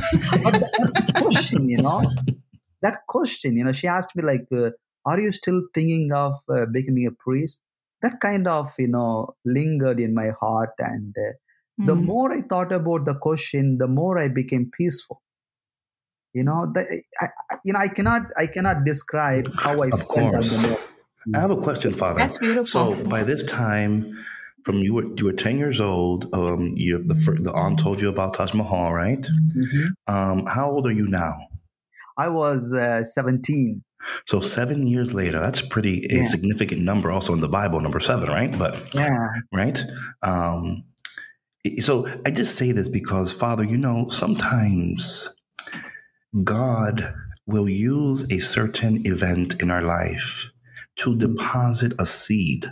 but 0.45 0.53
that, 0.53 0.93
that 1.05 1.15
question 1.21 1.67
you 1.67 1.77
know 1.83 2.01
that 2.83 2.99
question 3.09 3.57
you 3.57 3.65
know 3.65 3.73
she 3.73 3.87
asked 3.87 4.15
me 4.15 4.23
like 4.23 4.47
uh, 4.53 4.71
are 5.07 5.21
you 5.21 5.33
still 5.33 5.61
thinking 5.75 6.11
of 6.15 6.35
uh, 6.55 6.67
becoming 6.73 7.07
a 7.07 7.11
priest 7.25 7.61
that 8.01 8.21
kind 8.21 8.47
of 8.47 8.69
you 8.79 8.87
know 8.89 9.35
lingered 9.45 9.99
in 10.01 10.15
my 10.15 10.29
heart 10.41 10.71
and 10.79 11.15
uh, 11.19 11.33
the 11.89 11.95
Mm. 11.97 12.05
more 12.05 12.33
i 12.33 12.41
thought 12.43 12.73
about 12.73 13.05
the 13.07 13.15
question 13.27 13.77
the 13.79 13.89
more 13.89 14.19
i 14.19 14.29
became 14.29 14.71
peaceful 14.79 15.21
you 16.35 16.45
know 16.45 16.71
the, 16.75 16.83
I, 17.21 17.27
I- 17.51 17.57
you 17.65 17.73
know 17.73 17.79
i 17.81 17.89
cannot 17.89 18.23
i 18.37 18.47
cannot 18.47 18.85
describe 18.85 19.45
how 19.65 19.75
i 19.83 19.89
Of 19.91 20.01
felt 20.01 20.33
course. 20.33 20.67
I 21.35 21.41
have 21.41 21.51
a 21.51 21.57
question, 21.57 21.93
Father. 21.93 22.21
That's 22.21 22.39
beautiful. 22.39 22.67
So 22.67 23.05
by 23.05 23.23
this 23.23 23.43
time, 23.45 24.07
from 24.65 24.77
you 24.79 24.95
were 24.95 25.05
you 25.17 25.25
were 25.27 25.33
ten 25.33 25.59
years 25.59 25.79
old. 25.81 26.33
Um, 26.33 26.73
you 26.77 27.03
the 27.05 27.15
fir- 27.15 27.37
the 27.39 27.53
aunt 27.53 27.79
told 27.81 28.01
you 28.01 28.09
about 28.09 28.33
Taj 28.35 28.55
Mahal, 28.55 28.93
right? 28.95 29.21
Mhm. 29.57 29.85
Um, 30.07 30.47
how 30.47 30.71
old 30.71 30.87
are 30.87 30.93
you 30.93 31.07
now? 31.09 31.35
i 32.17 32.29
was 32.29 32.73
uh, 32.75 33.03
17 33.03 33.83
So 34.27 34.41
seven 34.41 34.87
years 34.87 35.13
later, 35.13 35.39
that's 35.39 35.61
pretty 35.61 36.07
a 36.11 36.19
Yeah. 36.19 36.25
significant 36.25 36.81
number, 36.83 37.11
also 37.11 37.35
in 37.35 37.41
the 37.41 37.49
Bible, 37.61 37.81
number 37.81 38.01
seven, 38.01 38.29
right? 38.31 38.53
But 38.59 38.73
yeah 38.95 39.19
right? 39.53 39.79
Um, 40.23 40.85
so 41.79 42.07
I 42.27 42.31
just 42.31 42.57
say 42.57 42.73
this 42.73 42.89
because, 42.89 43.33
Father, 43.33 43.65
you 43.65 43.77
know, 43.77 44.09
sometimes 44.09 45.29
God 46.45 47.15
will 47.47 47.69
use 47.69 48.31
a 48.31 48.39
certain 48.39 49.07
event 49.07 49.63
in 49.63 49.71
our 49.71 49.83
life 49.83 50.51
to 50.97 51.17
deposit 51.17 51.95
a 51.99 52.07
seed. 52.07 52.67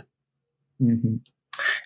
Mhm. 0.81 1.21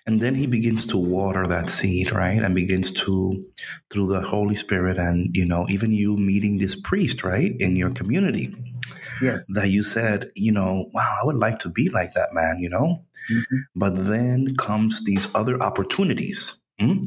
And 0.06 0.20
then 0.20 0.34
he 0.34 0.46
begins 0.46 0.84
to 0.86 0.98
water 0.98 1.46
that 1.46 1.70
seed, 1.70 2.12
right? 2.12 2.42
And 2.42 2.54
begins 2.54 2.90
to, 2.92 3.44
through 3.90 4.08
the 4.08 4.20
Holy 4.20 4.54
Spirit, 4.54 4.98
and, 4.98 5.34
you 5.34 5.46
know, 5.46 5.66
even 5.70 5.92
you 5.92 6.16
meeting 6.16 6.58
this 6.58 6.76
priest, 6.76 7.24
right, 7.24 7.54
in 7.58 7.76
your 7.76 7.90
community, 7.90 8.54
yes 9.22 9.46
that 9.54 9.70
you 9.70 9.82
said, 9.82 10.30
you 10.34 10.52
know, 10.52 10.90
wow, 10.92 11.16
I 11.22 11.26
would 11.26 11.36
like 11.36 11.58
to 11.60 11.70
be 11.70 11.88
like 11.88 12.12
that 12.14 12.34
man, 12.34 12.58
you 12.58 12.68
know? 12.68 13.04
Mhm. 13.32 13.44
But 13.74 14.06
then 14.06 14.56
comes 14.56 15.02
these 15.04 15.28
other 15.34 15.60
opportunities 15.62 16.54
hmm, 16.78 17.06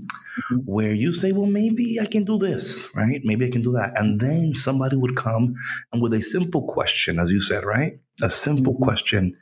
Mhm. 0.51 0.63
where 0.65 0.93
you 0.93 1.13
say, 1.13 1.31
well, 1.31 1.45
maybe 1.47 1.99
I 2.01 2.05
can 2.05 2.23
do 2.23 2.37
this, 2.37 2.89
right? 2.95 3.21
Maybe 3.23 3.45
I 3.45 3.49
can 3.49 3.61
do 3.61 3.73
that. 3.73 3.93
And 3.99 4.19
then 4.19 4.53
somebody 4.53 4.95
would 4.97 5.15
come 5.15 5.53
and 5.91 6.01
with 6.01 6.13
a 6.13 6.21
simple 6.21 6.63
question, 6.67 7.19
as 7.19 7.31
you 7.31 7.41
said, 7.41 7.63
right? 7.65 7.99
A 8.21 8.29
simple 8.29 8.73
Mhm. 8.75 8.81
question. 8.81 9.33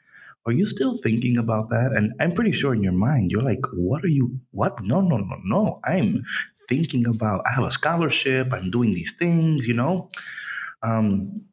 Are 0.46 0.51
you 0.53 0.65
still 0.65 0.98
thinking 0.98 1.38
about 1.38 1.70
that? 1.70 1.94
And 1.96 2.13
I'm 2.20 2.34
pretty 2.34 2.51
sure 2.51 2.74
in 2.74 2.84
your 2.84 2.94
mind, 2.94 3.32
you're 3.32 3.44
like, 3.44 3.65
what 3.74 4.03
are 4.03 4.10
you, 4.12 4.39
what? 4.51 4.74
No, 4.84 5.00
no, 5.01 5.18
no, 5.18 5.38
no. 5.46 5.80
I'm 5.86 6.24
thinking 6.68 7.08
about, 7.08 7.44
I 7.46 7.53
have 7.56 7.63
a 7.63 7.72
scholarship, 7.72 8.51
I'm 8.53 8.70
doing 8.70 8.94
these 8.94 9.13
things, 9.18 9.68
you 9.68 9.74
know? 9.74 10.10
Um, 10.82 11.44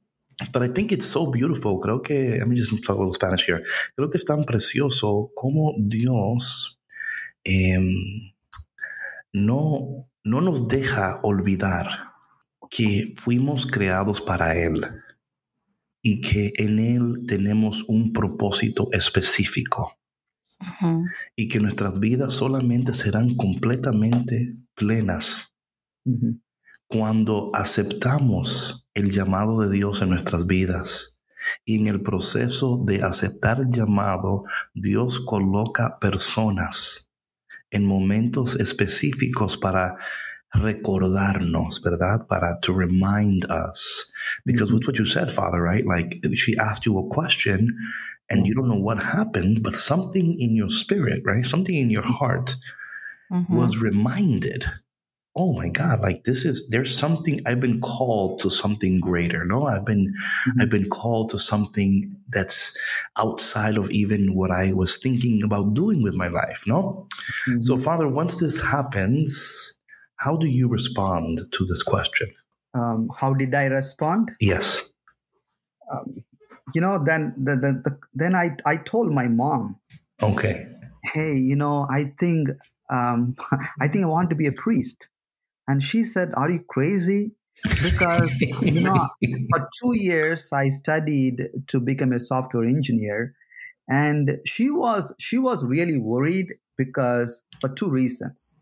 but 0.52 0.62
I 0.62 0.68
think 0.68 0.90
it's 0.90 1.06
so 1.06 1.26
beautiful. 1.26 1.78
Creo 1.80 2.02
que, 2.02 2.38
let 2.38 2.48
me 2.48 2.56
just 2.56 2.70
talk 2.82 2.96
a 2.96 2.98
little 2.98 3.14
Spanish 3.14 3.44
here. 3.46 3.62
Creo 3.96 4.10
que 4.10 4.18
es 4.18 4.24
tan 4.24 4.44
precioso 4.44 5.30
como 5.36 5.74
Dios 5.86 6.78
em, 7.44 8.29
no, 9.32 10.08
no 10.24 10.40
nos 10.40 10.68
deja 10.68 11.18
olvidar 11.22 12.10
que 12.70 13.12
fuimos 13.16 13.66
creados 13.66 14.20
para 14.20 14.56
Él 14.56 14.80
y 16.02 16.20
que 16.20 16.52
en 16.56 16.78
Él 16.78 17.24
tenemos 17.26 17.84
un 17.88 18.12
propósito 18.12 18.88
específico. 18.92 19.96
Y 21.36 21.48
que 21.48 21.58
nuestras 21.58 22.00
vidas 22.00 22.34
solamente 22.34 22.92
serán 22.92 23.34
completamente 23.34 24.56
plenas 24.74 25.54
cuando 26.86 27.50
aceptamos 27.54 28.86
el 28.94 29.10
llamado 29.10 29.60
de 29.60 29.70
Dios 29.70 30.02
en 30.02 30.10
nuestras 30.10 30.46
vidas. 30.46 31.16
Y 31.64 31.78
en 31.78 31.86
el 31.86 32.02
proceso 32.02 32.82
de 32.84 33.02
aceptar 33.02 33.60
el 33.60 33.70
llamado, 33.70 34.44
Dios 34.74 35.20
coloca 35.20 35.98
personas 35.98 37.09
en 37.70 37.84
momentos 37.86 38.56
específicos 38.56 39.56
para 39.56 39.96
recordarnos, 40.52 41.80
¿verdad? 41.82 42.26
Para 42.28 42.58
to 42.60 42.72
remind 42.72 43.46
us. 43.50 44.06
Because 44.44 44.72
with 44.72 44.86
what 44.86 44.98
you 44.98 45.06
said, 45.06 45.30
Father, 45.30 45.62
right? 45.62 45.86
Like 45.86 46.20
she 46.34 46.56
asked 46.56 46.86
you 46.86 46.98
a 46.98 47.08
question 47.08 47.68
and 48.28 48.46
you 48.46 48.54
don't 48.54 48.68
know 48.68 48.80
what 48.80 48.98
happened, 48.98 49.62
but 49.62 49.74
something 49.74 50.36
in 50.38 50.54
your 50.56 50.70
spirit, 50.70 51.22
right? 51.24 51.44
Something 51.46 51.76
in 51.76 51.90
your 51.90 52.02
heart 52.04 52.56
Mhm. 53.30 53.48
was 53.50 53.80
reminded 53.80 54.64
oh 55.36 55.52
my 55.52 55.68
god 55.68 56.00
like 56.00 56.24
this 56.24 56.44
is 56.44 56.68
there's 56.68 56.96
something 56.96 57.40
i've 57.46 57.60
been 57.60 57.80
called 57.80 58.40
to 58.40 58.50
something 58.50 58.98
greater 58.98 59.44
no? 59.44 59.64
I've 59.64 59.86
been 59.86 60.12
i've 60.60 60.70
been 60.70 60.88
called 60.88 61.30
to 61.30 61.38
something 61.38 62.16
that's 62.28 62.76
outside 63.16 63.76
of 63.76 63.90
even 63.90 64.34
what 64.34 64.50
i 64.50 64.72
was 64.72 64.96
thinking 64.98 65.42
about 65.44 65.74
doing 65.74 66.02
with 66.02 66.16
my 66.16 66.28
life 66.28 66.64
no? 66.66 67.06
So 67.60 67.76
Mhm. 67.76 67.82
father 67.82 68.08
once 68.08 68.36
this 68.36 68.60
happens 68.60 69.74
how 70.16 70.36
do 70.36 70.46
you 70.46 70.68
respond 70.68 71.40
to 71.52 71.64
this 71.64 71.82
question? 71.82 72.28
Um, 72.74 73.08
how 73.16 73.32
did 73.32 73.54
I 73.54 73.66
respond? 73.66 74.32
yes. 74.38 74.82
Um, 75.90 76.22
you 76.74 76.80
know, 76.80 77.02
then 77.02 77.34
the, 77.36 77.56
the, 77.56 77.72
the, 77.84 77.98
then 78.14 78.34
I 78.34 78.50
I 78.66 78.76
told 78.76 79.12
my 79.12 79.26
mom, 79.26 79.80
okay. 80.22 80.66
Hey, 81.02 81.34
you 81.34 81.56
know, 81.56 81.86
I 81.90 82.12
think 82.20 82.50
um, 82.92 83.34
I 83.80 83.88
think 83.88 84.04
I 84.04 84.08
want 84.08 84.30
to 84.30 84.36
be 84.36 84.46
a 84.46 84.52
priest, 84.52 85.08
and 85.70 85.84
she 85.84 86.02
said, 86.02 86.30
are 86.34 86.50
you 86.50 86.64
crazy? 86.68 87.30
Because 87.62 88.40
you 88.62 88.80
know, 88.80 89.08
for 89.50 89.68
two 89.80 89.94
years 89.94 90.50
I 90.52 90.68
studied 90.70 91.48
to 91.68 91.78
become 91.78 92.12
a 92.12 92.18
software 92.18 92.64
engineer, 92.64 93.34
and 93.88 94.38
she 94.44 94.68
was 94.70 95.14
she 95.20 95.38
was 95.38 95.64
really 95.64 95.96
worried 95.96 96.48
because 96.76 97.44
for 97.60 97.68
two 97.68 97.88
reasons. 97.88 98.56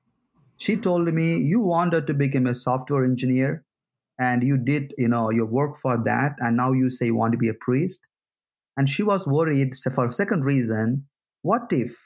She 0.58 0.76
told 0.76 1.06
me 1.14 1.38
you 1.38 1.60
wanted 1.60 2.06
to 2.08 2.14
become 2.14 2.46
a 2.46 2.54
software 2.54 3.04
engineer 3.04 3.64
and 4.18 4.42
you 4.42 4.58
did 4.58 4.92
you 4.98 5.08
know 5.08 5.30
your 5.30 5.46
work 5.46 5.78
for 5.78 5.96
that 6.04 6.32
and 6.40 6.58
now 6.58 6.72
you 6.72 6.90
say 6.90 7.06
you 7.06 7.14
want 7.14 7.32
to 7.32 7.38
be 7.38 7.48
a 7.48 7.54
priest 7.54 8.06
and 8.76 8.88
she 8.88 9.04
was 9.04 9.26
worried 9.26 9.76
so 9.76 9.90
for 9.90 10.06
a 10.06 10.12
second 10.12 10.44
reason 10.44 11.06
what 11.42 11.72
if 11.72 11.96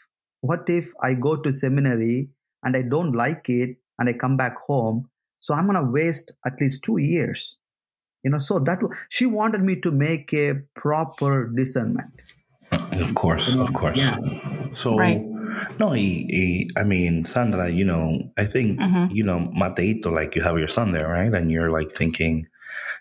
what 0.43 0.69
if 0.69 0.93
i 1.03 1.15
go 1.15 1.35
to 1.37 1.51
seminary 1.51 2.29
and 2.63 2.77
I 2.77 2.83
don't 2.83 3.13
like 3.13 3.49
it 3.49 3.77
and 4.03 4.11
I 4.11 4.19
come 4.19 4.37
back 4.37 4.59
home, 4.59 5.09
so 5.39 5.55
I'm 5.55 5.67
gonna 5.67 5.89
waste 5.89 6.33
at 6.45 6.55
least 6.61 6.83
two 6.83 6.99
years. 6.99 7.59
You 8.25 8.31
know, 8.31 8.39
so 8.39 8.59
that 8.59 8.79
she 9.09 9.27
wanted 9.27 9.63
me 9.63 9.79
to 9.81 9.91
make 9.91 10.33
a 10.35 10.55
proper 10.75 11.47
discernment. 11.55 12.11
Of 12.71 13.15
course, 13.15 13.51
You 13.51 13.57
know, 13.57 13.63
of 13.63 13.73
course. 13.73 13.99
yeah. 13.99 14.17
So, 14.73 14.97
Right. 14.97 15.23
No, 15.79 15.91
he, 15.91 16.27
he, 16.31 16.71
I 16.77 16.85
mean, 16.85 17.25
Sandra, 17.25 17.69
you 17.69 17.85
know, 17.85 18.33
I 18.39 18.45
think, 18.45 18.81
Mhm. 18.81 19.09
you 19.13 19.25
know, 19.25 19.51
Mateito, 19.57 20.11
like 20.13 20.35
you 20.37 20.43
have 20.43 20.59
your 20.59 20.69
son 20.69 20.93
there, 20.93 21.09
right? 21.09 21.33
And 21.33 21.51
you're 21.51 21.71
like 21.71 21.91
thinking 21.91 22.47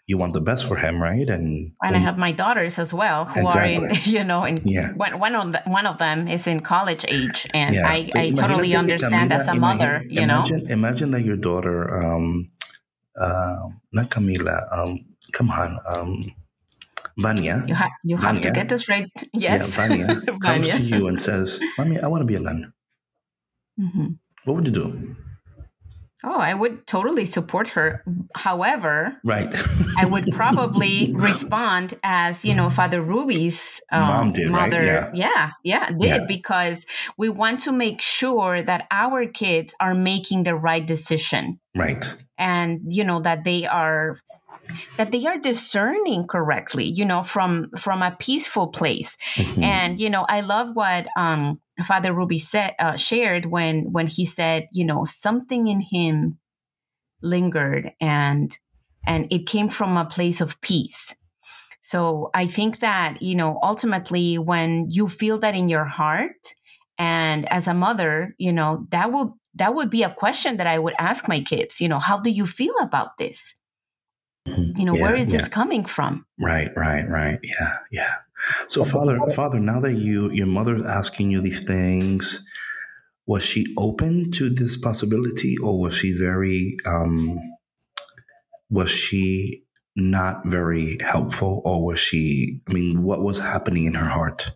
you 0.08 0.18
want 0.18 0.34
the 0.34 0.42
best 0.42 0.68
for 0.68 0.76
him, 0.76 1.02
right? 1.02 1.30
And, 1.30 1.72
And 1.82 1.96
I 1.96 2.00
have 2.00 2.18
my 2.18 2.32
daughters 2.32 2.80
as 2.80 2.94
well, 2.94 3.26
who 3.26 3.48
are 3.48 3.64
in, 3.64 3.90
you 4.04 4.24
know, 4.24 4.44
in 4.44 4.62
Yeah. 4.66 4.92
one, 4.94 5.20
one 5.20 5.36
of 5.36 5.52
the, 5.54 5.62
one 5.68 5.86
of 5.86 5.98
them 6.00 6.28
is 6.28 6.48
in 6.48 6.60
college 6.62 7.06
age, 7.08 7.48
and 7.54 7.76
Yeah. 7.76 7.88
I, 7.88 8.04
So 8.04 8.20
I 8.20 8.32
totally 8.32 8.76
understand 8.76 9.32
Camila, 9.32 9.36
as 9.40 9.48
a 9.48 9.52
imagine- 9.52 9.62
mother, 9.62 10.06
you 10.10 10.26
know. 10.26 10.40
imagine, 10.44 10.66
Imagine 10.70 11.12
that 11.12 11.24
your 11.24 11.38
daughter, 11.38 11.78
um, 12.04 12.50
uh, 13.20 13.56
not 13.94 14.10
Camila, 14.10 14.58
um, 14.76 15.00
come 15.32 15.50
on, 15.52 15.80
um, 15.96 16.26
Vanya. 17.18 17.64
You 17.68 17.76
have 17.76 17.92
you 18.04 18.18
have 18.18 18.42
to 18.42 18.52
get 18.52 18.70
this 18.70 18.88
right. 18.90 19.10
Yes, 19.34 19.78
Yeah, 19.78 19.88
Vanya 19.88 20.22
comes 20.44 20.68
to 20.70 20.82
you 20.84 21.08
and 21.08 21.20
says, 21.20 21.60
Mommy, 21.78 22.00
I 22.00 22.08
want 22.08 22.22
to 22.22 22.26
be 22.26 22.36
a 22.36 22.40
nun. 22.40 22.74
Mhm. 23.80 24.18
What 24.46 24.56
would 24.56 24.66
you 24.66 24.74
do? 24.74 25.16
Oh, 26.24 26.38
I 26.38 26.54
would 26.54 26.86
totally 26.86 27.26
support 27.26 27.70
her. 27.70 28.04
However, 28.36 29.18
Right. 29.24 29.52
I 29.98 30.06
would 30.06 30.26
probably 30.36 31.12
respond 31.16 31.96
as 32.04 32.46
you 32.46 32.54
know 32.54 32.70
Father 32.70 33.02
Ruby's 33.02 33.82
um, 33.92 34.02
Mom 34.02 34.30
did, 34.30 34.52
right? 34.52 34.72
Yeah. 34.72 35.10
yeah, 35.16 35.50
yeah, 35.64 35.88
did 35.90 36.02
Yeah. 36.02 36.26
because 36.28 36.86
we 37.18 37.30
want 37.30 37.62
to 37.62 37.72
make 37.72 38.02
sure 38.02 38.62
that 38.62 38.86
our 38.92 39.26
kids 39.26 39.74
are 39.80 39.96
making 39.96 40.44
the 40.44 40.54
right 40.54 40.86
decision 40.86 41.60
right. 41.76 42.06
and 42.38 42.82
you 42.90 43.04
know 43.04 43.20
that 43.22 43.44
they 43.44 43.66
are 43.66 44.16
that 44.98 45.12
they 45.12 45.26
are 45.26 45.38
discerning 45.38 46.28
correctly 46.28 46.86
you 46.86 47.06
know 47.06 47.24
from 47.24 47.70
from 47.78 48.02
a 48.02 48.16
peaceful 48.20 48.68
place. 48.68 49.18
Mhm. 49.36 49.64
and 49.64 50.02
you 50.02 50.10
know 50.10 50.26
i 50.30 50.42
love 50.42 50.76
what 50.76 51.08
um 51.18 51.60
father 51.86 52.14
ruby 52.14 52.38
said 52.40 52.74
uh, 52.80 52.96
shared 52.96 53.46
when 53.46 53.92
when 53.92 54.08
he 54.08 54.26
said 54.26 54.68
you 54.72 54.86
know 54.86 55.06
something 55.06 55.68
in 55.68 55.82
him 55.82 56.38
lingered 57.22 57.94
and 58.00 58.58
and 59.06 59.28
it 59.32 59.48
came 59.48 59.68
from 59.68 59.98
a 59.98 60.06
place 60.06 60.42
of 60.42 60.60
peace. 60.62 61.16
So 61.82 62.30
i 62.34 62.46
think 62.46 62.80
that 62.80 63.22
you 63.22 63.36
know 63.36 63.60
ultimately 63.64 64.38
when 64.38 64.88
you 64.90 65.08
feel 65.08 65.40
that 65.40 65.56
in 65.56 65.68
your 65.70 65.86
heart 65.86 66.54
and 66.98 67.52
as 67.52 67.68
a 67.68 67.74
mother 67.74 68.36
you 68.38 68.54
know 68.54 68.86
that 68.92 69.12
will 69.12 69.38
that 69.56 69.74
would 69.74 69.90
be 69.90 70.04
a 70.04 70.14
question 70.14 70.58
that 70.58 70.68
i 70.68 70.78
would 70.78 70.94
ask 71.00 71.28
my 71.28 71.42
kids 71.42 71.82
you 71.82 71.90
know 71.90 71.98
how 72.00 72.20
do 72.20 72.30
you 72.30 72.46
feel 72.46 72.76
about 72.82 73.18
this 73.18 73.56
Mhm. 74.48 74.78
you 74.78 74.86
know 74.86 74.94
where 74.94 75.16
Yeah, 75.16 75.22
is 75.22 75.28
yeah. 75.28 75.38
this 75.38 75.48
coming 75.48 75.86
from 75.86 76.26
Right, 76.40 76.72
right, 76.76 77.08
right. 77.08 77.40
Yeah, 77.44 77.78
yeah. 77.92 78.14
So, 78.68 78.84
Father, 78.84 79.20
Father, 79.36 79.60
now 79.60 79.80
that 79.82 79.98
you 80.00 80.32
your 80.32 80.48
mother's 80.48 80.82
asking 80.84 81.30
you 81.32 81.42
these 81.42 81.64
things, 81.64 82.44
was 83.28 83.44
she 83.44 83.66
open 83.78 84.32
to 84.32 84.50
this 84.50 84.78
possibility, 84.78 85.58
or 85.60 85.80
was 85.80 85.94
she 85.96 86.12
very, 86.14 86.76
um, 86.88 87.40
was 88.70 88.90
she 88.90 89.64
not 89.96 90.42
very 90.46 90.98
helpful, 91.02 91.62
or 91.66 91.86
was 91.86 92.00
she? 92.00 92.62
I 92.68 92.74
mean, 92.74 93.04
what 93.04 93.22
was 93.22 93.38
happening 93.40 93.86
in 93.86 93.94
her 93.94 94.10
heart? 94.10 94.52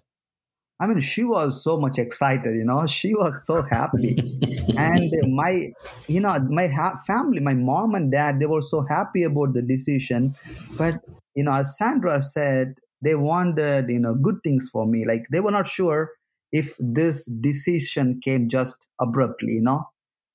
I 0.80 0.88
mean, 0.88 1.00
she 1.00 1.24
was 1.24 1.64
so 1.64 1.80
much 1.80 1.98
excited, 1.98 2.56
you 2.56 2.66
know, 2.66 2.86
she 2.88 3.14
was 3.14 3.46
so 3.46 3.64
happy. 3.70 4.22
and 4.78 5.12
my, 5.36 5.68
you 6.08 6.22
know, 6.22 6.38
my 6.50 6.68
ha- 6.68 7.00
family, 7.08 7.40
my 7.40 7.54
mom 7.54 7.96
and 7.96 8.12
dad, 8.12 8.40
they 8.40 8.46
were 8.46 8.62
so 8.62 8.86
happy 8.88 9.24
about 9.24 9.54
the 9.54 9.62
decision. 9.62 10.38
But, 10.78 10.96
you 11.36 11.44
know, 11.44 11.54
as 11.54 11.78
Sandra 11.78 12.22
said, 12.22 12.76
they 13.02 13.16
wanted, 13.16 13.90
you 13.90 14.00
know, 14.00 14.16
good 14.16 14.40
things 14.44 14.70
for 14.72 14.86
me. 14.86 15.06
Like 15.06 15.26
they 15.32 15.40
were 15.40 15.52
not 15.52 15.68
sure 15.68 16.12
if 16.52 16.76
this 16.80 17.26
decision 17.42 18.20
came 18.24 18.50
just 18.50 18.88
abruptly, 19.00 19.54
you 19.54 19.62
know. 19.62 19.86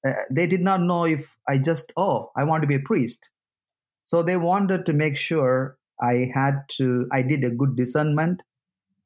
Uh, 0.07 0.13
they 0.31 0.47
did 0.47 0.63
not 0.63 0.81
know 0.81 1.05
if 1.05 1.37
I 1.49 1.59
just, 1.59 1.93
oh, 1.97 2.31
I 2.37 2.45
want 2.45 2.63
to 2.63 2.69
be 2.69 2.77
a 2.77 2.81
priest. 2.81 3.31
So 4.03 4.23
they 4.23 4.37
wanted 4.37 4.87
to 4.87 4.93
make 4.93 5.17
sure 5.17 5.79
I 6.01 6.31
had 6.35 6.69
to, 6.79 7.07
I 7.13 7.23
did 7.23 7.45
a 7.45 7.51
good 7.51 7.77
discernment 7.77 8.43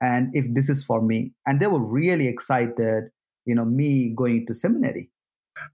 and 0.05 0.31
if 0.41 0.47
this 0.57 0.69
is 0.69 0.85
for 0.85 1.01
me 1.11 1.19
and 1.47 1.61
they 1.61 1.71
were 1.75 1.85
really 2.01 2.29
excited 2.29 3.05
you 3.47 3.55
know 3.55 3.65
me 3.65 3.91
going 4.23 4.47
to 4.47 4.55
seminary 4.55 5.11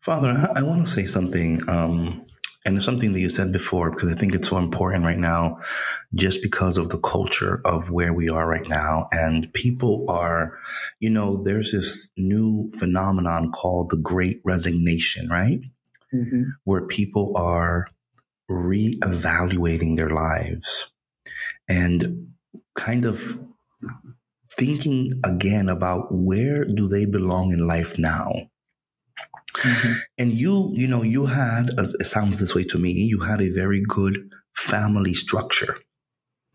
Father, 0.00 0.28
I, 0.28 0.60
I 0.60 0.62
want 0.62 0.84
to 0.86 0.90
say 0.90 1.06
something, 1.06 1.60
um, 1.68 2.26
and 2.66 2.76
it's 2.76 2.84
something 2.84 3.12
that 3.12 3.20
you 3.20 3.30
said 3.30 3.52
before 3.52 3.90
because 3.90 4.12
I 4.12 4.14
think 4.14 4.34
it's 4.34 4.48
so 4.48 4.58
important 4.58 5.04
right 5.04 5.18
now, 5.18 5.58
just 6.14 6.42
because 6.42 6.76
of 6.76 6.90
the 6.90 6.98
culture 6.98 7.62
of 7.64 7.90
where 7.90 8.12
we 8.12 8.28
are 8.28 8.46
right 8.46 8.68
now. 8.68 9.08
And 9.12 9.52
people 9.54 10.04
are, 10.08 10.58
you 11.00 11.08
know, 11.08 11.42
there's 11.42 11.72
this 11.72 12.08
new 12.18 12.70
phenomenon 12.78 13.50
called 13.52 13.90
the 13.90 13.96
Great 13.96 14.42
Resignation, 14.44 15.28
right? 15.28 15.60
Where 16.64 16.86
people 16.86 17.32
are 17.36 17.86
reevaluating 18.50 19.96
their 19.96 20.10
lives 20.10 20.90
and 21.68 22.32
kind 22.74 23.06
of 23.06 23.38
thinking 24.61 25.11
again 25.25 25.68
about 25.68 26.07
where 26.11 26.64
do 26.64 26.87
they 26.94 27.05
belong 27.07 27.53
in 27.57 27.66
life 27.66 27.99
now 27.99 28.31
and 30.18 30.33
you, 30.33 30.70
you 30.73 30.88
know, 30.88 31.03
you 31.03 31.27
had, 31.27 31.70
it 31.79 32.07
sounds 32.07 32.38
this 32.38 32.55
way 32.55 32.64
to 32.64 32.79
me, 32.79 32.90
you 32.92 33.20
had 33.20 33.40
a 33.40 33.51
very 33.51 33.83
good 33.87 34.31
family 34.55 35.14
structure 35.14 35.77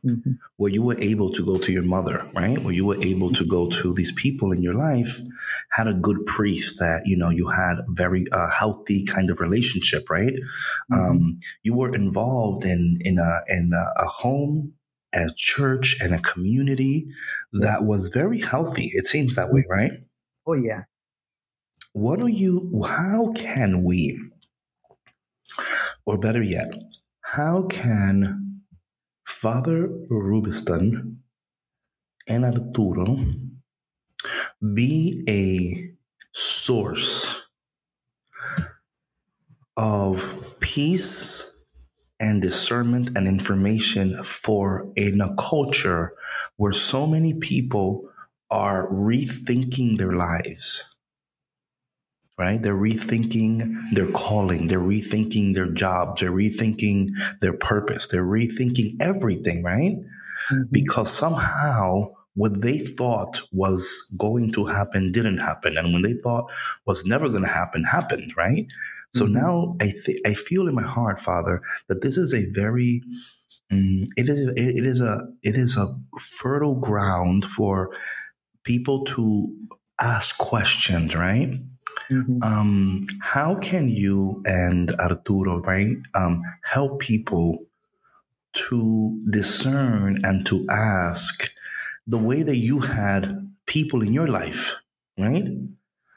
Mhm. 0.06 0.38
where 0.58 0.72
you 0.72 0.84
were 0.84 0.98
able 1.00 1.32
to 1.32 1.44
go 1.44 1.58
to 1.58 1.72
your 1.72 1.84
mother, 1.84 2.24
right? 2.36 2.62
Where 2.64 2.74
you 2.74 2.86
were 2.86 3.02
able 3.04 3.32
to 3.32 3.44
go 3.44 3.70
to 3.82 3.92
these 3.94 4.12
people 4.12 4.52
in 4.52 4.62
your 4.62 4.76
life, 4.76 5.20
had 5.72 5.88
a 5.88 5.96
good 5.96 6.20
priest 6.28 6.78
that, 6.80 7.02
you 7.06 7.18
know, 7.18 7.32
you 7.32 7.48
had 7.48 7.78
very 7.90 8.24
uh, 8.32 8.52
healthy 8.52 9.04
kind 9.04 9.32
of 9.32 9.40
relationship, 9.40 10.08
right? 10.10 10.36
Um, 10.92 11.40
you 11.64 11.74
were 11.76 11.94
involved 11.96 12.66
in, 12.66 12.98
in 13.02 13.18
a, 13.18 13.42
in 13.50 13.72
a, 13.74 13.86
a 14.04 14.06
home, 14.06 14.74
a 15.16 15.30
church 15.36 15.98
and 16.02 16.14
a 16.14 16.20
community 16.22 17.08
that 17.54 17.86
was 17.86 18.10
very 18.10 18.40
healthy. 18.42 18.92
It 18.94 19.08
seems 19.08 19.36
that 19.36 19.52
way, 19.54 19.66
right? 19.70 19.92
oh 20.48 20.54
yeah 20.54 20.84
what 21.94 22.20
do 22.20 22.28
you 22.28 22.82
how 22.86 23.32
can 23.34 23.84
we 23.84 24.20
or 26.06 26.18
better 26.18 26.42
yet 26.42 26.74
how 27.22 27.64
can 27.64 28.62
father 29.26 29.88
rubiston 30.12 31.18
and 32.28 32.46
arturo 32.46 33.18
be 34.74 35.24
a 35.30 35.92
source 36.34 37.42
of 39.78 40.56
peace 40.60 41.52
and 42.20 42.42
discernment 42.42 43.12
and 43.16 43.28
information 43.28 44.12
for 44.24 44.88
in 44.96 45.20
a 45.22 45.36
culture 45.36 46.12
where 46.58 46.74
so 46.74 47.06
many 47.06 47.34
people 47.34 48.10
are 48.50 48.88
rethinking 48.90 49.98
their 49.98 50.14
lives 50.14 50.96
right? 52.38 52.62
They're 52.62 52.76
rethinking 52.76 53.94
their 53.94 54.12
calling, 54.12 54.68
they're 54.68 54.80
rethinking 54.80 55.54
their 55.54 55.68
jobs, 55.68 56.22
they're 56.22 56.32
rethinking 56.32 57.12
their 57.42 57.54
purpose, 57.54 58.08
they're 58.08 58.26
rethinking 58.26 59.02
everything, 59.02 59.64
right? 59.64 59.94
Mm-hmm. 59.94 60.64
Because 60.72 61.12
somehow 61.12 62.12
what 62.34 62.62
they 62.62 62.80
thought 62.80 63.42
was 63.54 64.12
going 64.18 64.52
to 64.52 64.66
happen 64.66 65.12
didn't 65.12 65.38
happen, 65.38 65.78
and 65.78 65.94
when 65.94 66.02
they 66.02 66.14
thought 66.14 66.52
was 66.86 67.06
never 67.06 67.30
going 67.30 67.44
to 67.44 67.48
happen 67.48 67.84
happened, 67.84 68.34
right? 68.36 68.68
So 69.16 69.26
Mhm. 69.26 69.34
now 69.34 69.74
I 69.82 69.92
th- 70.06 70.22
I 70.26 70.34
feel 70.34 70.68
in 70.68 70.76
my 70.76 70.84
heart, 70.84 71.20
Father, 71.20 71.62
that 71.88 72.02
this 72.02 72.18
is 72.18 72.34
a 72.34 72.46
very 72.52 73.02
mm, 73.72 74.06
it 74.18 74.30
is 74.30 74.40
it 74.56 74.86
is 74.86 75.02
a 75.02 75.28
it 75.44 75.56
is 75.58 75.78
a 75.78 75.88
fertile 76.20 76.76
ground 76.80 77.46
for 77.46 77.92
people 78.64 79.04
to 79.06 79.48
ask 80.00 80.38
questions, 80.38 81.16
right? 81.16 81.62
Mhm. 82.12 82.40
um, 82.44 83.02
how 83.22 83.56
can 83.56 83.90
you 83.90 84.42
and 84.46 84.92
Arturo, 85.00 85.62
right, 85.62 85.98
um, 86.16 86.42
help 86.64 87.00
people 87.00 87.66
to 88.54 89.20
discern 89.30 90.20
and 90.24 90.46
to 90.48 90.66
ask 90.70 91.50
the 92.08 92.18
way 92.18 92.44
that 92.44 92.58
you 92.58 92.80
had 92.80 93.52
people 93.66 94.02
in 94.02 94.14
your 94.14 94.28
life, 94.28 94.76
right? 95.18 95.46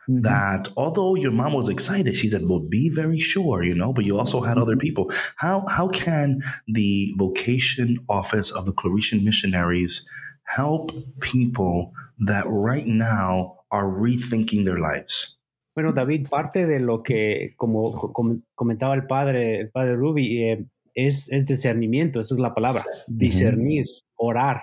Mhm. 0.08 0.22
That 0.22 0.68
although 0.76 1.14
your 1.16 1.32
mom 1.32 1.52
was 1.52 1.68
excited, 1.68 2.16
she 2.16 2.28
said, 2.28 2.42
"Well, 2.48 2.60
be 2.60 2.88
very 2.88 3.18
sure," 3.18 3.62
you 3.62 3.74
know. 3.74 3.92
But 3.92 4.04
you 4.06 4.18
also 4.18 4.40
had 4.40 4.56
other 4.56 4.76
people. 4.76 5.10
How 5.36 5.66
how 5.68 5.88
can 5.88 6.40
the 6.66 7.12
vocation 7.18 7.98
office 8.08 8.50
of 8.50 8.64
the 8.64 8.72
Claretian 8.72 9.22
missionaries 9.22 10.02
help 10.44 10.92
people 11.20 11.92
that 12.26 12.44
right 12.48 12.86
now 12.86 13.58
are 13.70 13.86
rethinking 13.86 14.64
their 14.64 14.78
lives? 14.78 15.38
Bueno, 15.74 15.92
David, 15.92 16.28
parte 16.28 16.66
de 16.66 16.80
lo 16.80 17.02
que, 17.04 17.54
como, 17.56 18.12
comentaba 18.56 18.94
el 18.94 19.06
padre, 19.06 19.60
el 19.60 19.70
padre 19.70 19.94
Ruby, 19.94 20.42
eh, 20.42 20.66
es, 20.92 21.30
es, 21.30 21.46
discernimiento, 21.46 22.18
esa 22.18 22.34
es 22.34 22.40
la 22.40 22.52
palabra, 22.52 22.84
discernir, 23.06 23.86
orar. 24.16 24.62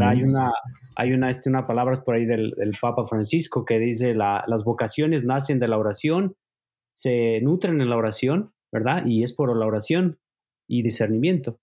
Hay 0.00 0.24
una, 0.24 0.50
hay 0.96 1.12
una, 1.12 1.30
este, 1.30 1.50
una 1.50 1.66
palabra 1.66 2.02
por 2.02 2.14
ahí 2.14 2.24
del, 2.24 2.52
del 2.56 2.72
Papa 2.80 3.06
Francisco 3.06 3.64
que 3.64 3.78
dice 3.78 4.14
la, 4.14 4.44
las 4.46 4.64
vocaciones 4.64 5.24
nacen 5.24 5.60
de 5.60 5.68
la 5.68 5.78
oración, 5.78 6.34
se 6.94 7.40
nutren 7.42 7.80
en 7.80 7.90
la 7.90 7.96
oración, 7.96 8.52
¿verdad? 8.72 9.04
Y 9.04 9.22
es 9.22 9.34
por 9.34 9.54
la 9.54 9.66
oración 9.66 10.18
y 10.66 10.82
discernimiento. 10.82 11.60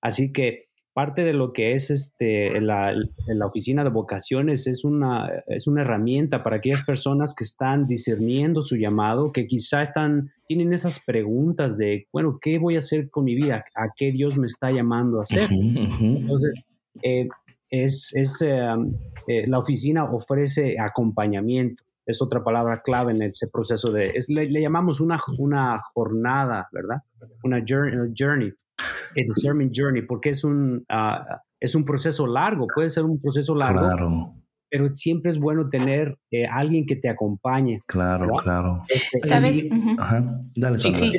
Así 0.00 0.32
que 0.32 0.68
parte 0.94 1.24
de 1.24 1.32
lo 1.32 1.52
que 1.52 1.74
es 1.74 1.90
este, 1.90 2.60
la, 2.60 2.92
la, 3.26 3.46
oficina 3.46 3.84
de 3.84 3.90
vocaciones 3.90 4.66
es 4.66 4.84
una, 4.84 5.28
es 5.46 5.66
una 5.66 5.82
herramienta 5.82 6.42
para 6.42 6.56
aquellas 6.56 6.84
personas 6.84 7.34
que 7.36 7.44
están 7.44 7.86
discerniendo 7.86 8.62
su 8.62 8.76
llamado, 8.76 9.32
que 9.32 9.46
quizá 9.46 9.82
están, 9.82 10.30
tienen 10.46 10.72
esas 10.72 11.00
preguntas 11.04 11.78
de, 11.78 12.06
bueno, 12.12 12.38
¿qué 12.40 12.58
voy 12.58 12.76
a 12.76 12.80
hacer 12.80 13.10
con 13.10 13.24
mi 13.24 13.34
vida? 13.34 13.64
¿A 13.74 13.88
qué 13.96 14.12
Dios 14.12 14.36
me 14.36 14.46
está 14.46 14.70
llamando 14.70 15.20
a 15.20 15.22
hacer? 15.22 15.48
Entonces, 16.00 16.64
eh, 17.02 17.28
es, 17.70 18.12
es 18.14 18.42
eh, 18.42 18.58
eh, 19.26 19.46
la 19.46 19.58
oficina 19.58 20.04
ofrece 20.04 20.76
acompañamiento. 20.78 21.84
Es 22.06 22.22
otra 22.22 22.42
palabra 22.42 22.80
clave 22.82 23.12
en 23.14 23.22
ese 23.22 23.48
proceso 23.48 23.92
de, 23.92 24.14
le, 24.28 24.62
llamamos 24.62 25.00
una, 25.00 25.20
una 25.38 25.78
jornada, 25.92 26.66
¿verdad? 26.72 27.02
Una 27.42 27.62
journey, 27.66 28.14
journey 28.18 28.52
el 29.14 29.32
Sermon 29.32 29.70
Journey, 29.74 30.02
porque 30.02 30.30
es 30.30 30.44
un, 30.44 30.86
uh, 30.90 31.38
es 31.60 31.74
un 31.74 31.84
proceso 31.84 32.26
largo, 32.26 32.66
puede 32.74 32.90
ser 32.90 33.04
un 33.04 33.20
proceso 33.20 33.54
largo. 33.54 33.80
Claro. 33.80 34.34
Pero 34.70 34.94
siempre 34.94 35.30
es 35.30 35.38
bueno 35.38 35.68
tener 35.68 36.18
eh, 36.30 36.44
alguien 36.46 36.84
que 36.84 36.96
te 36.96 37.08
acompañe. 37.08 37.80
Claro, 37.86 38.28
claro. 38.42 38.82
Este, 38.88 39.18
¿Sabes? 39.20 39.66
Ajá. 39.98 40.40
Dale, 40.54 40.78
sí, 40.78 40.94
sí, 40.94 41.12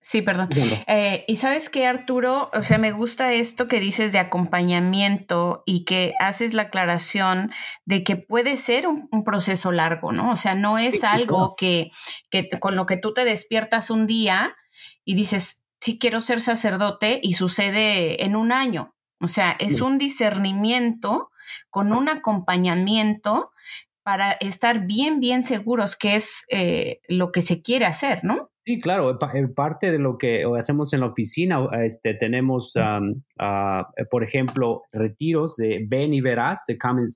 sí, 0.00 0.22
perdón. 0.22 0.48
Eh, 0.86 1.24
y 1.28 1.36
sabes 1.36 1.68
que, 1.70 1.86
Arturo, 1.86 2.50
o 2.52 2.62
sea, 2.62 2.78
me 2.78 2.92
gusta 2.92 3.32
esto 3.32 3.66
que 3.66 3.80
dices 3.80 4.12
de 4.12 4.18
acompañamiento 4.18 5.62
y 5.66 5.84
que 5.84 6.14
haces 6.20 6.54
la 6.54 6.62
aclaración 6.62 7.52
de 7.84 8.04
que 8.04 8.16
puede 8.16 8.56
ser 8.56 8.86
un, 8.86 9.08
un 9.12 9.24
proceso 9.24 9.72
largo, 9.72 10.12
¿no? 10.12 10.32
O 10.32 10.36
sea, 10.36 10.54
no 10.54 10.78
es 10.78 11.04
algo 11.04 11.54
que, 11.56 11.90
que 12.30 12.48
con 12.58 12.76
lo 12.76 12.86
que 12.86 12.96
tú 12.96 13.14
te 13.14 13.24
despiertas 13.24 13.90
un 13.90 14.06
día 14.06 14.56
y 15.04 15.14
dices, 15.14 15.64
si 15.80 15.98
quiero 15.98 16.22
ser 16.22 16.40
sacerdote 16.40 17.20
y 17.22 17.34
sucede 17.34 18.24
en 18.24 18.36
un 18.36 18.52
año. 18.52 18.94
O 19.20 19.28
sea, 19.28 19.56
es 19.58 19.80
un 19.80 19.98
discernimiento 19.98 21.30
con 21.68 21.92
un 21.92 22.08
acompañamiento 22.08 23.52
para 24.02 24.32
estar 24.32 24.86
bien, 24.86 25.20
bien 25.20 25.42
seguros 25.42 25.96
que 25.96 26.16
es 26.16 26.44
eh, 26.48 27.00
lo 27.08 27.32
que 27.32 27.42
se 27.42 27.62
quiere 27.62 27.86
hacer, 27.86 28.24
¿no? 28.24 28.49
Sí, 28.62 28.78
claro, 28.78 29.18
parte 29.54 29.90
de 29.90 29.98
lo 29.98 30.18
que 30.18 30.44
hacemos 30.58 30.92
en 30.92 31.00
la 31.00 31.06
oficina, 31.06 31.66
este, 31.82 32.14
tenemos, 32.14 32.74
ah, 32.76 33.88
por 34.10 34.22
ejemplo, 34.22 34.82
retiros 34.92 35.56
de 35.56 35.86
Ven 35.88 36.12
y 36.12 36.20
Verás, 36.20 36.64
de 36.68 36.76
Come 36.76 37.08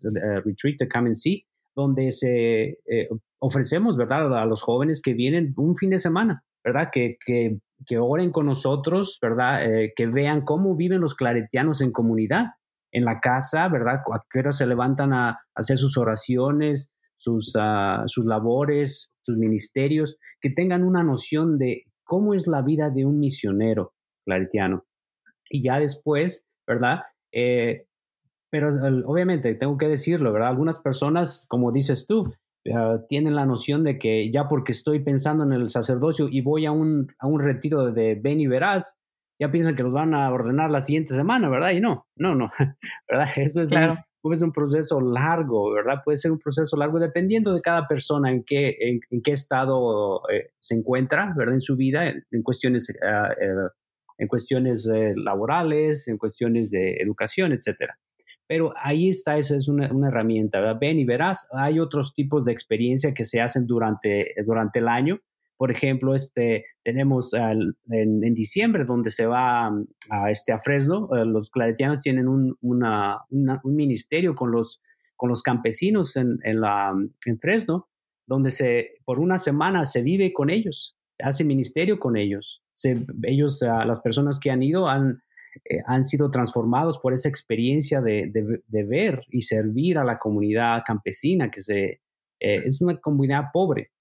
Retreat, 0.44 0.78
de 0.78 0.88
Come 0.88 1.09
and 1.09 1.16
See, 1.16 1.44
donde 1.76 2.12
se 2.12 2.78
eh, 2.87 3.09
ofrecemos, 3.40 3.96
¿verdad?, 3.96 4.37
a 4.38 4.46
los 4.46 4.62
jóvenes 4.62 5.02
que 5.02 5.12
vienen 5.12 5.52
un 5.57 5.76
fin 5.76 5.90
de 5.90 5.98
semana, 5.98 6.42
¿verdad?, 6.64 6.88
que, 6.90 7.18
que 7.24 7.59
que 7.87 7.98
oren 7.98 8.30
con 8.30 8.46
nosotros, 8.46 9.18
¿verdad? 9.20 9.64
Eh, 9.64 9.92
que 9.94 10.07
vean 10.07 10.42
cómo 10.44 10.76
viven 10.76 11.00
los 11.00 11.14
claretianos 11.14 11.80
en 11.80 11.92
comunidad, 11.92 12.46
en 12.92 13.04
la 13.04 13.20
casa, 13.20 13.68
¿verdad? 13.68 14.02
A 14.12 14.20
qué 14.30 14.40
hora 14.40 14.52
se 14.52 14.66
levantan 14.66 15.12
a, 15.12 15.40
hacer 15.54 15.78
sus 15.78 15.96
oraciones, 15.96 16.92
sus, 17.25 17.57
ah, 17.59 18.05
sus 18.07 18.25
labores, 18.25 19.13
sus 19.21 19.37
ministerios, 19.37 20.17
que 20.41 20.51
tengan 20.51 20.85
una 20.85 21.03
noción 21.03 21.59
de 21.59 21.85
cómo 22.05 22.35
es 22.35 22.47
la 22.47 22.63
vida 22.63 22.91
de 22.91 23.07
un 23.07 23.19
misionero 23.19 23.93
claretiano. 24.27 24.85
Y 25.49 25.63
ya 25.63 25.79
después, 25.79 26.47
¿verdad? 26.67 27.01
Eh, 27.33 27.87
pero 28.51 28.69
obviamente 29.07 29.55
tengo 29.55 29.77
que 29.79 29.89
decirlo, 29.89 30.33
¿verdad? 30.33 30.51
Algunas 30.51 30.79
personas, 30.79 31.47
como 31.49 31.73
dices 31.73 32.07
tú, 32.07 32.33
Ah, 32.73 32.99
tienen 33.09 33.35
la 33.35 33.45
noción 33.45 33.85
de 33.85 33.99
que 33.99 34.31
ya 34.33 34.49
porque 34.49 34.73
estoy 34.73 35.01
pensando 35.01 35.45
en 35.45 35.53
el 35.53 35.69
sacerdocio 35.69 36.29
y 36.31 36.41
voy 36.41 36.65
a 36.65 36.73
un, 36.73 37.09
a 37.19 37.27
un 37.27 37.43
retiro 37.43 37.93
de 37.93 38.15
Ben 38.15 38.41
y 38.41 38.47
Verás, 38.47 38.99
ya 39.39 39.51
piensan 39.51 39.75
que 39.75 39.83
los 39.83 39.93
van 39.93 40.15
a 40.15 40.33
ordenar 40.33 40.71
la 40.71 40.81
siguiente 40.81 41.15
semana, 41.15 41.51
¿verdad? 41.51 41.73
Y 41.73 41.81
no, 41.81 42.07
no, 42.17 42.35
no, 42.35 42.51
¿verdad? 43.09 43.29
Eso 43.37 43.61
es, 43.61 43.71
un, 43.73 43.99
es 44.33 44.43
un 44.43 44.53
proceso 44.53 45.01
largo, 45.01 45.73
¿verdad? 45.73 46.03
Puede 46.05 46.19
ser 46.19 46.33
un 46.33 46.39
proceso 46.39 46.77
largo 46.77 46.99
dependiendo 46.99 47.53
de 47.53 47.61
cada 47.61 47.87
persona 47.87 48.31
en 48.31 48.43
qué, 48.43 48.77
en, 48.81 49.23
qué 49.23 49.33
estado 49.33 50.23
eh, 50.31 50.51
se 50.61 50.75
encuentra, 50.75 51.35
¿verdad? 51.37 51.55
En 51.55 51.61
su 51.61 51.77
vida, 51.77 52.09
en, 52.09 52.43
cuestiones, 52.43 52.93
ah, 53.03 53.35
eh, 53.41 53.69
en 54.19 54.29
cuestiones 54.29 54.89
eh, 54.89 55.13
laborales, 55.17 56.09
en 56.09 56.19
cuestiones 56.19 56.71
de 56.71 56.97
educación, 57.01 57.53
etcétera. 57.53 57.99
Pero 58.47 58.75
ahí 58.77 59.09
está, 59.09 59.37
esa 59.37 59.57
es 59.57 59.69
una, 59.69 59.87
herramienta, 59.87 60.61
¿verdad? 60.61 60.79
Ven 60.81 60.99
y 60.99 61.05
verás, 61.05 61.49
hay 61.53 61.79
otros 61.79 62.15
tipos 62.15 62.45
de 62.45 62.53
experiencia 62.53 63.15
que 63.15 63.25
se 63.25 63.41
hacen 63.41 63.67
durante, 63.67 64.35
durante 64.45 64.81
el 64.81 64.89
año. 64.89 65.21
Por 65.64 65.70
ejemplo, 65.70 66.14
este, 66.14 66.66
tenemos 66.83 67.33
en, 67.33 68.20
diciembre 68.35 68.85
donde 68.85 69.09
se 69.09 69.24
va 69.24 69.68
a, 70.11 70.31
este, 70.31 70.53
a 70.53 70.59
Fresno, 70.59 71.09
eh, 71.16 71.24
los 71.24 71.48
claretianos 71.48 72.03
tienen 72.03 72.29
un, 72.29 72.55
una, 72.61 73.22
un 73.31 73.74
ministerio 73.74 74.35
con 74.35 74.50
los, 74.50 74.83
con 75.16 75.31
los 75.31 75.42
campesinos 75.42 76.16
en, 76.16 76.38
en, 76.42 76.61
la, 76.61 76.92
en 77.24 77.38
Fresno, 77.38 77.88
donde 78.27 78.50
se, 78.50 78.90
por 79.07 79.18
una 79.18 79.38
semana 79.38 79.87
se 79.87 80.03
vive 80.03 80.35
con 80.35 80.50
ellos, 80.50 80.98
hace 81.18 81.44
ministerio 81.44 81.98
con 81.98 82.18
ellos. 82.18 82.62
Se, 82.74 83.03
ellos, 83.22 83.62
las 83.62 84.03
personas 84.03 84.38
que 84.38 84.50
han 84.50 84.62
ido 84.62 84.87
han, 84.87 85.22
eh, 85.64 85.79
han 85.87 86.05
sido 86.05 86.31
transformados 86.31 86.98
por 86.98 87.14
esa 87.14 87.31
experiencia 87.31 88.03
de, 88.03 88.31
de, 88.66 88.85
ver 88.85 89.22
y 89.31 89.40
servir 89.40 89.96
a 89.96 90.05
la 90.05 90.18
comunidad 90.18 90.83
campesina, 90.87 91.50
que 91.50 91.62
se, 91.62 92.03
eh, 92.38 92.62
es 92.66 92.83
una 92.83 92.98
comunidad 92.98 93.44
pobre, 93.50 93.93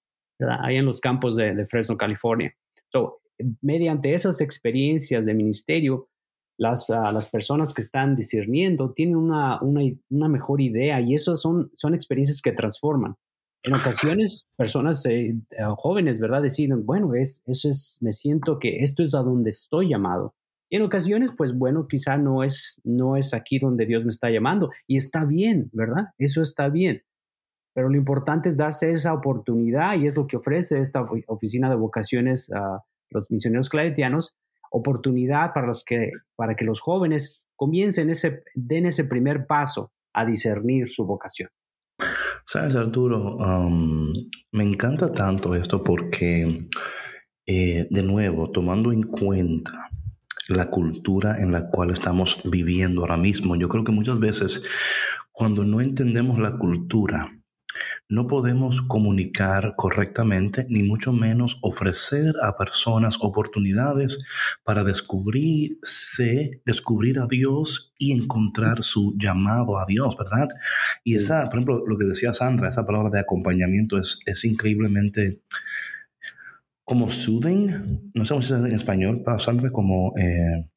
ahí 0.48 0.76
en 0.76 0.86
los 0.86 1.00
campos 1.00 1.36
de, 1.36 1.66
Fresno, 1.66 1.96
California. 1.96 2.54
So, 2.92 3.20
mediante 3.60 4.14
esas 4.14 4.40
experiencias 4.40 5.24
de 5.24 5.34
ministerio, 5.34 6.08
las, 6.56 6.88
ah, 6.90 7.10
las 7.12 7.28
personas 7.28 7.74
que 7.74 7.82
están 7.82 8.14
discerniendo 8.14 8.92
tienen 8.92 9.16
una, 9.16 9.60
una, 9.60 9.80
una, 10.10 10.28
mejor 10.28 10.60
idea 10.60 11.00
y 11.00 11.14
esas 11.14 11.40
son, 11.40 11.70
son 11.74 11.94
experiencias 11.94 12.40
que 12.40 12.52
transforman. 12.52 13.16
En 13.64 13.74
ocasiones, 13.74 14.46
personas 14.56 15.04
eh, 15.06 15.34
jóvenes, 15.76 16.20
¿verdad? 16.20 16.42
Deciden, 16.42 16.84
bueno, 16.84 17.14
es, 17.14 17.42
eso 17.46 17.70
es, 17.70 17.98
me 18.02 18.12
siento 18.12 18.58
que 18.58 18.80
esto 18.80 19.02
es 19.02 19.14
a 19.14 19.20
donde 19.20 19.50
estoy 19.50 19.88
llamado. 19.88 20.34
Y 20.70 20.76
en 20.76 20.82
ocasiones, 20.82 21.30
pues 21.36 21.56
bueno, 21.56 21.86
quizá 21.88 22.16
no 22.18 22.44
es, 22.44 22.80
no 22.84 23.16
es 23.16 23.32
aquí 23.32 23.58
donde 23.58 23.86
Dios 23.86 24.04
me 24.04 24.10
está 24.10 24.28
llamando. 24.30 24.70
Y 24.86 24.96
está 24.96 25.24
bien, 25.24 25.70
¿verdad? 25.72 26.08
Eso 26.18 26.42
está 26.42 26.68
bien. 26.68 27.02
Pero 27.74 27.88
lo 27.88 27.96
importante 27.96 28.48
es 28.48 28.56
darse 28.56 28.92
esa 28.92 29.12
oportunidad 29.12 29.96
y 29.96 30.06
es 30.06 30.16
lo 30.16 30.26
que 30.26 30.36
ofrece 30.36 30.80
esta 30.80 31.04
oficina 31.26 31.68
de 31.68 31.76
vocaciones 31.76 32.50
a 32.52 32.82
los 33.10 33.30
misioneros 33.30 33.68
claretianos, 33.68 34.34
oportunidad 34.70 35.52
para, 35.52 35.66
los 35.66 35.84
que, 35.84 36.10
para 36.36 36.56
que 36.56 36.64
los 36.64 36.80
jóvenes 36.80 37.46
comiencen 37.56 38.10
ese, 38.10 38.42
den 38.54 38.86
ese 38.86 39.04
primer 39.04 39.46
paso 39.46 39.92
a 40.12 40.24
discernir 40.24 40.90
su 40.90 41.04
vocación. 41.04 41.50
Sabes, 42.46 42.76
Arturo, 42.76 43.38
me 44.52 44.64
encanta 44.64 45.12
tanto 45.12 45.54
esto 45.54 45.82
porque, 45.82 46.68
eh, 47.46 47.86
de 47.90 48.02
nuevo, 48.02 48.50
tomando 48.50 48.92
en 48.92 49.02
cuenta 49.02 49.90
la 50.48 50.70
cultura 50.70 51.38
en 51.40 51.52
la 51.52 51.70
cual 51.70 51.90
estamos 51.90 52.42
viviendo 52.44 53.00
ahora 53.00 53.16
mismo. 53.16 53.56
Yo 53.56 53.68
creo 53.68 53.84
que 53.84 53.92
muchas 53.92 54.18
veces 54.18 54.62
cuando 55.32 55.64
no 55.64 55.80
entendemos 55.80 56.38
la 56.38 56.58
cultura, 56.58 57.43
no 58.08 58.26
podemos 58.26 58.82
comunicar 58.82 59.74
correctamente, 59.76 60.66
ni 60.68 60.82
mucho 60.82 61.12
menos 61.12 61.58
ofrecer 61.62 62.34
a 62.42 62.56
personas 62.56 63.18
oportunidades 63.20 64.18
para 64.62 64.84
descubrirse, 64.84 66.62
descubrir 66.64 67.18
a 67.18 67.26
Dios 67.26 67.92
y 67.98 68.12
encontrar 68.12 68.82
su 68.82 69.14
llamado 69.16 69.78
a 69.78 69.86
Dios, 69.86 70.16
¿verdad? 70.16 70.48
Y 71.02 71.16
esa, 71.16 71.44
por 71.44 71.54
ejemplo, 71.54 71.84
lo 71.86 71.96
que 71.96 72.04
decía 72.04 72.32
Sandra, 72.32 72.68
esa 72.68 72.84
palabra 72.84 73.10
de 73.10 73.20
acompañamiento 73.20 73.98
es, 73.98 74.18
es 74.26 74.44
increíblemente 74.44 75.42
como 76.84 77.08
soothing, 77.08 78.10
no 78.12 78.24
sé 78.24 78.28
cómo 78.28 78.42
se 78.42 78.56
dice 78.56 78.68
en 78.68 78.74
español, 78.74 79.22
para 79.24 79.38
Sandra, 79.38 79.70
como... 79.70 80.12
Eh, 80.18 80.68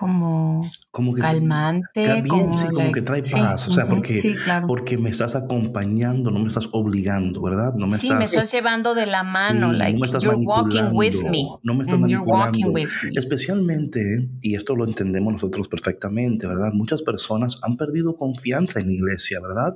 como, 0.00 0.64
como 0.90 1.14
que 1.14 1.20
calmante, 1.20 2.04
bien, 2.22 2.26
como, 2.26 2.54
sí, 2.56 2.66
como 2.68 2.78
like- 2.86 2.92
que 3.00 3.02
trae 3.02 3.24
sí, 3.26 3.32
paz, 3.34 3.68
o 3.68 3.70
sea, 3.70 3.86
porque, 3.88 4.18
sí, 4.18 4.34
claro. 4.34 4.66
porque 4.66 4.96
me 4.96 5.10
estás 5.10 5.36
acompañando, 5.36 6.30
no 6.30 6.40
me 6.40 6.48
estás 6.48 6.68
obligando, 6.72 7.42
¿verdad? 7.42 7.74
No 7.74 7.86
me 7.86 7.98
sí, 7.98 8.06
estás, 8.06 8.18
me 8.18 8.24
estás 8.24 8.50
llevando 8.50 8.94
de 8.94 9.04
la 9.06 9.22
mano, 9.22 9.72
Sí, 9.72 9.76
like 9.78 9.92
no 9.92 9.98
me 10.00 10.06
estás 10.06 10.22
you're 10.22 10.36
walking 10.42 10.84
with 10.94 11.12
me. 11.16 11.22
manipulando, 11.22 11.60
no 11.62 11.74
me 11.74 11.82
estás 11.84 11.98
Mm, 11.98 12.02
manipulando. 12.02 12.70
with 12.70 12.88
me. 13.04 13.10
Especialmente, 13.14 14.28
y 14.40 14.54
esto 14.54 14.74
lo 14.74 14.84
entendemos 14.86 15.34
nosotros 15.34 15.68
perfectamente, 15.68 16.46
¿verdad? 16.46 16.72
Muchas 16.72 17.02
personas 17.02 17.58
han 17.62 17.76
perdido 17.76 18.14
confianza 18.16 18.80
en 18.80 18.86
la 18.86 18.92
iglesia, 18.94 19.38
¿verdad? 19.40 19.74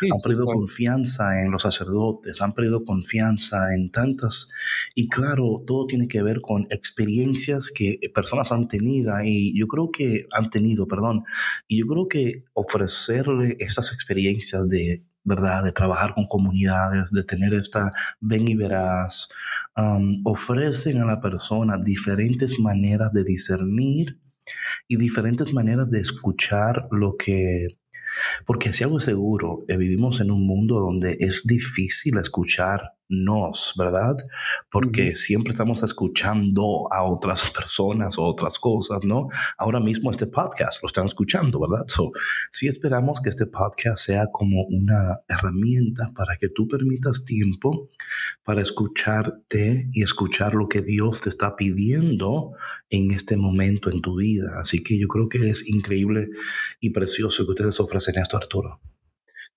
Sí, 0.00 0.08
han 0.12 0.18
perdido 0.20 0.46
claro. 0.46 0.58
confianza 0.58 1.42
en 1.42 1.52
los 1.52 1.62
sacerdotes, 1.62 2.42
han 2.42 2.52
perdido 2.52 2.84
confianza 2.84 3.74
en 3.74 3.90
tantas, 3.90 4.48
y 4.94 5.08
claro, 5.08 5.62
todo 5.66 5.86
tiene 5.86 6.08
que 6.08 6.22
ver 6.22 6.40
con 6.40 6.66
experiencias 6.70 7.70
que 7.74 7.98
personas 8.12 8.50
han 8.52 8.66
tenido, 8.66 9.14
y 9.24 9.59
yo 9.60 9.66
creo 9.66 9.90
que 9.90 10.26
han 10.32 10.50
tenido, 10.50 10.86
perdón, 10.86 11.22
y 11.68 11.80
yo 11.80 11.86
creo 11.86 12.08
que 12.08 12.44
ofrecerle 12.54 13.56
esas 13.60 13.92
experiencias 13.92 14.68
de 14.68 15.04
¿verdad? 15.22 15.64
De 15.64 15.72
trabajar 15.72 16.14
con 16.14 16.24
comunidades, 16.24 17.10
de 17.10 17.22
tener 17.24 17.52
esta 17.52 17.92
ven 18.20 18.48
y 18.48 18.54
verás, 18.54 19.28
ofrecen 20.24 20.98
a 20.98 21.04
la 21.04 21.20
persona 21.20 21.76
diferentes 21.76 22.58
maneras 22.58 23.12
de 23.12 23.24
discernir 23.24 24.18
y 24.88 24.96
diferentes 24.96 25.52
maneras 25.52 25.90
de 25.90 26.00
escuchar 26.00 26.88
lo 26.90 27.16
que 27.16 27.78
porque 28.44 28.72
si 28.72 28.82
algo 28.84 28.98
es 28.98 29.04
seguro, 29.04 29.64
eh, 29.68 29.76
vivimos 29.76 30.20
en 30.20 30.30
un 30.32 30.44
mundo 30.44 30.80
donde 30.80 31.16
es 31.20 31.42
difícil 31.44 32.18
escuchar 32.18 32.94
nos, 33.10 33.74
¿verdad? 33.76 34.16
Porque 34.70 35.14
siempre 35.14 35.50
estamos 35.50 35.82
escuchando 35.82 36.88
a 36.92 37.02
otras 37.02 37.50
personas 37.54 38.16
o 38.18 38.22
otras 38.22 38.58
cosas, 38.58 39.04
¿no? 39.04 39.28
Ahora 39.58 39.80
mismo 39.80 40.10
este 40.10 40.26
podcast 40.26 40.82
lo 40.82 40.86
están 40.86 41.06
escuchando, 41.06 41.60
¿verdad? 41.60 41.84
So, 41.88 42.12
sí 42.50 42.68
esperamos 42.68 43.20
que 43.20 43.28
este 43.28 43.46
podcast 43.46 44.04
sea 44.06 44.28
como 44.32 44.64
una 44.64 45.20
herramienta 45.28 46.12
para 46.14 46.36
que 46.36 46.48
tú 46.48 46.68
permitas 46.68 47.24
tiempo 47.24 47.90
para 48.44 48.62
escucharte 48.62 49.88
y 49.92 50.02
escuchar 50.02 50.54
lo 50.54 50.68
que 50.68 50.80
Dios 50.80 51.20
te 51.20 51.28
está 51.28 51.56
pidiendo 51.56 52.52
en 52.88 53.10
este 53.10 53.36
momento 53.36 53.90
en 53.90 54.00
tu 54.00 54.16
vida. 54.16 54.60
Así 54.60 54.82
que 54.82 54.98
yo 54.98 55.08
creo 55.08 55.28
que 55.28 55.50
es 55.50 55.68
increíble 55.68 56.28
y 56.80 56.90
precioso 56.90 57.44
que 57.44 57.50
ustedes 57.50 57.80
ofrecen 57.80 58.18
esto, 58.18 58.36
Arturo. 58.36 58.80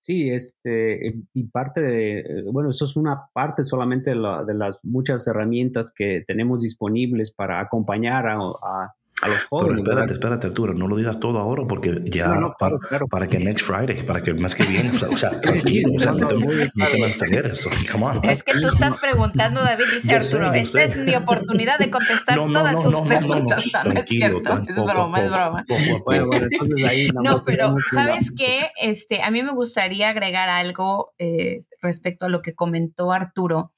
Sí, 0.06 0.28
este, 0.28 1.14
y 1.32 1.44
parte 1.44 1.80
de, 1.80 2.18
eh, 2.20 2.42
bueno, 2.52 2.68
eso 2.68 2.84
es 2.84 2.94
una 2.94 3.26
parte 3.32 3.64
solamente 3.64 4.10
de, 4.10 4.16
la- 4.16 4.44
de 4.44 4.52
las 4.52 4.78
muchas 4.84 5.26
herramientas 5.26 5.92
que 5.96 6.22
tenemos 6.26 6.60
disponibles 6.60 7.30
para 7.32 7.58
acompañar 7.58 8.26
a, 8.26 8.34
a- 8.36 8.94
a 9.24 9.28
los 9.28 9.36
Pero 9.38 9.48
jóvenes. 9.48 9.78
espérate, 9.78 10.00
¿verdad? 10.00 10.12
espérate, 10.12 10.46
Arturo, 10.48 10.74
no 10.74 10.86
lo 10.86 10.96
digas 10.96 11.18
todo 11.18 11.38
ahora 11.38 11.62
porque 11.66 12.00
ya 12.04 12.28
No, 12.28 12.40
no, 12.40 12.48
pa- 12.58 12.68
claro, 12.68 12.78
claro. 12.88 13.08
para 13.08 13.26
que 13.26 13.38
next 13.38 13.64
Friday, 13.66 14.02
para 14.04 14.20
que 14.20 14.30
el 14.30 14.38
mes 14.38 14.54
que 14.54 14.64
viene, 14.64 14.90
o 14.90 14.94
sea, 14.98 15.08
o 15.08 15.16
sea, 15.16 15.30
tranquilo, 15.40 15.92
o 15.96 15.98
sea, 16.00 16.12
no, 16.12 16.26
te, 16.28 16.34
no 16.36 16.88
te 16.88 16.98
me 16.98 17.06
aceleres, 17.06 17.66
come 17.90 18.04
on. 18.06 18.24
Es 18.28 18.42
que 18.42 18.52
tú 18.52 18.66
estás 18.68 18.98
preguntando, 19.00 19.62
David, 19.62 19.84
dice 19.94 20.08
sé, 20.08 20.36
Arturo, 20.36 20.52
esta 20.52 20.78
sé. 20.80 20.84
es 20.84 20.96
mi 20.98 21.14
oportunidad 21.14 21.78
de 21.78 21.90
contestar 21.90 22.36
No, 22.44 22.46
no, 22.48 22.58
todas 22.60 22.72
no, 22.74 22.82
sus 22.82 22.92
no, 22.92 22.98
no, 22.98 23.04
no, 23.04 23.10
no, 23.10 23.18
preguntas. 23.28 23.64
No, 23.84 23.92
no 23.92 24.00
es 24.00 24.06
cierto, 24.08 24.52
a 24.52 24.84
broma, 24.84 25.22
es 25.22 25.30
broma. 25.30 25.64
a 25.68 27.22
No, 27.22 27.38
pero 27.46 27.74
¿sabes 27.92 28.30
qué? 28.36 28.70
Este, 28.80 29.22
a 29.22 29.30
mí 29.30 29.42
me 29.42 29.52
gustaría 29.52 30.08
agregar 30.10 30.48
algo 30.48 31.12
eh, 31.18 31.64
respecto 31.80 32.26
a 32.26 32.28
lo 32.28 32.42
que 32.42 32.54
comentó 32.54 33.12
Arturo 33.12 33.72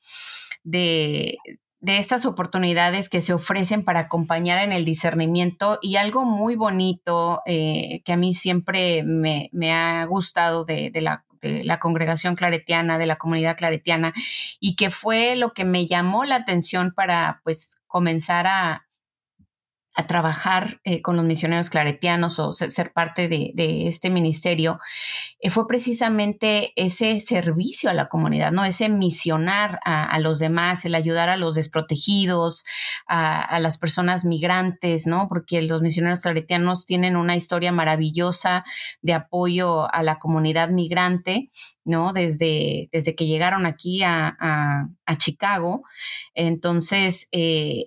de, 0.64 1.38
de 1.86 1.98
estas 1.98 2.26
oportunidades 2.26 3.08
que 3.08 3.20
se 3.20 3.32
ofrecen 3.32 3.84
para 3.84 4.00
acompañar 4.00 4.58
en 4.64 4.72
el 4.72 4.84
discernimiento 4.84 5.78
y 5.80 5.94
algo 5.94 6.24
muy 6.24 6.56
bonito 6.56 7.42
eh, 7.46 8.02
que 8.04 8.12
a 8.12 8.16
mí 8.16 8.34
siempre 8.34 9.04
me, 9.04 9.50
me 9.52 9.72
ha 9.72 10.04
gustado 10.06 10.64
de, 10.64 10.90
de 10.90 11.00
la 11.00 11.24
de 11.40 11.62
la 11.62 11.78
congregación 11.78 12.34
claretiana, 12.34 12.98
de 12.98 13.06
la 13.06 13.16
comunidad 13.16 13.56
claretiana, 13.56 14.14
y 14.58 14.74
que 14.74 14.90
fue 14.90 15.36
lo 15.36 15.52
que 15.52 15.64
me 15.64 15.86
llamó 15.86 16.24
la 16.24 16.36
atención 16.36 16.92
para 16.92 17.40
pues 17.44 17.78
comenzar 17.86 18.48
a, 18.48 18.88
a 19.96 20.06
trabajar 20.06 20.78
eh, 20.84 21.00
con 21.00 21.16
los 21.16 21.24
misioneros 21.24 21.70
claretianos 21.70 22.38
o 22.38 22.52
ser, 22.52 22.92
parte 22.92 23.28
de, 23.28 23.88
este 23.88 24.10
ministerio, 24.10 24.78
eh, 25.40 25.48
fue 25.48 25.66
precisamente 25.66 26.74
ese 26.76 27.18
servicio 27.20 27.88
a 27.88 27.94
la 27.94 28.08
comunidad, 28.08 28.52
¿no? 28.52 28.66
Ese 28.66 28.90
misionar 28.90 29.80
a, 29.86 30.18
los 30.18 30.38
demás, 30.38 30.84
el 30.84 30.94
ayudar 30.94 31.30
a 31.30 31.38
los 31.38 31.54
desprotegidos, 31.54 32.66
a, 33.06 33.58
las 33.58 33.78
personas 33.78 34.26
migrantes, 34.26 35.06
¿no? 35.06 35.28
Porque 35.28 35.62
los 35.62 35.80
misioneros 35.80 36.20
claretianos 36.20 36.84
tienen 36.84 37.16
una 37.16 37.34
historia 37.34 37.72
maravillosa 37.72 38.64
de 39.00 39.14
apoyo 39.14 39.92
a 39.92 40.02
la 40.02 40.18
comunidad 40.18 40.68
migrante, 40.68 41.50
¿no? 41.84 42.12
Desde, 42.12 42.90
desde 42.92 43.14
que 43.14 43.26
llegaron 43.26 43.64
aquí 43.64 44.02
a, 44.02 44.36
Chicago. 45.16 45.82
Entonces, 46.34 47.28
eh, 47.32 47.86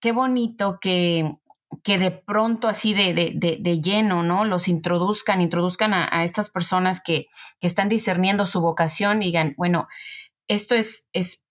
qué 0.00 0.10
bonito 0.12 0.78
que 0.80 1.36
que 1.82 1.98
de 1.98 2.10
pronto 2.10 2.68
así 2.68 2.94
de, 2.94 3.14
de, 3.14 3.32
de, 3.34 3.58
de, 3.60 3.80
lleno, 3.80 4.22
¿no? 4.22 4.44
Los 4.44 4.68
introduzcan, 4.68 5.40
introduzcan 5.40 5.94
a, 5.94 6.08
a 6.10 6.24
estas 6.24 6.50
personas 6.50 7.02
que, 7.02 7.26
que, 7.60 7.66
están 7.66 7.88
discerniendo 7.88 8.46
su 8.46 8.60
vocación 8.60 9.22
y 9.22 9.26
digan, 9.26 9.54
bueno, 9.56 9.88
esto 10.48 10.74
es, 10.74 11.08
es, 11.12 11.44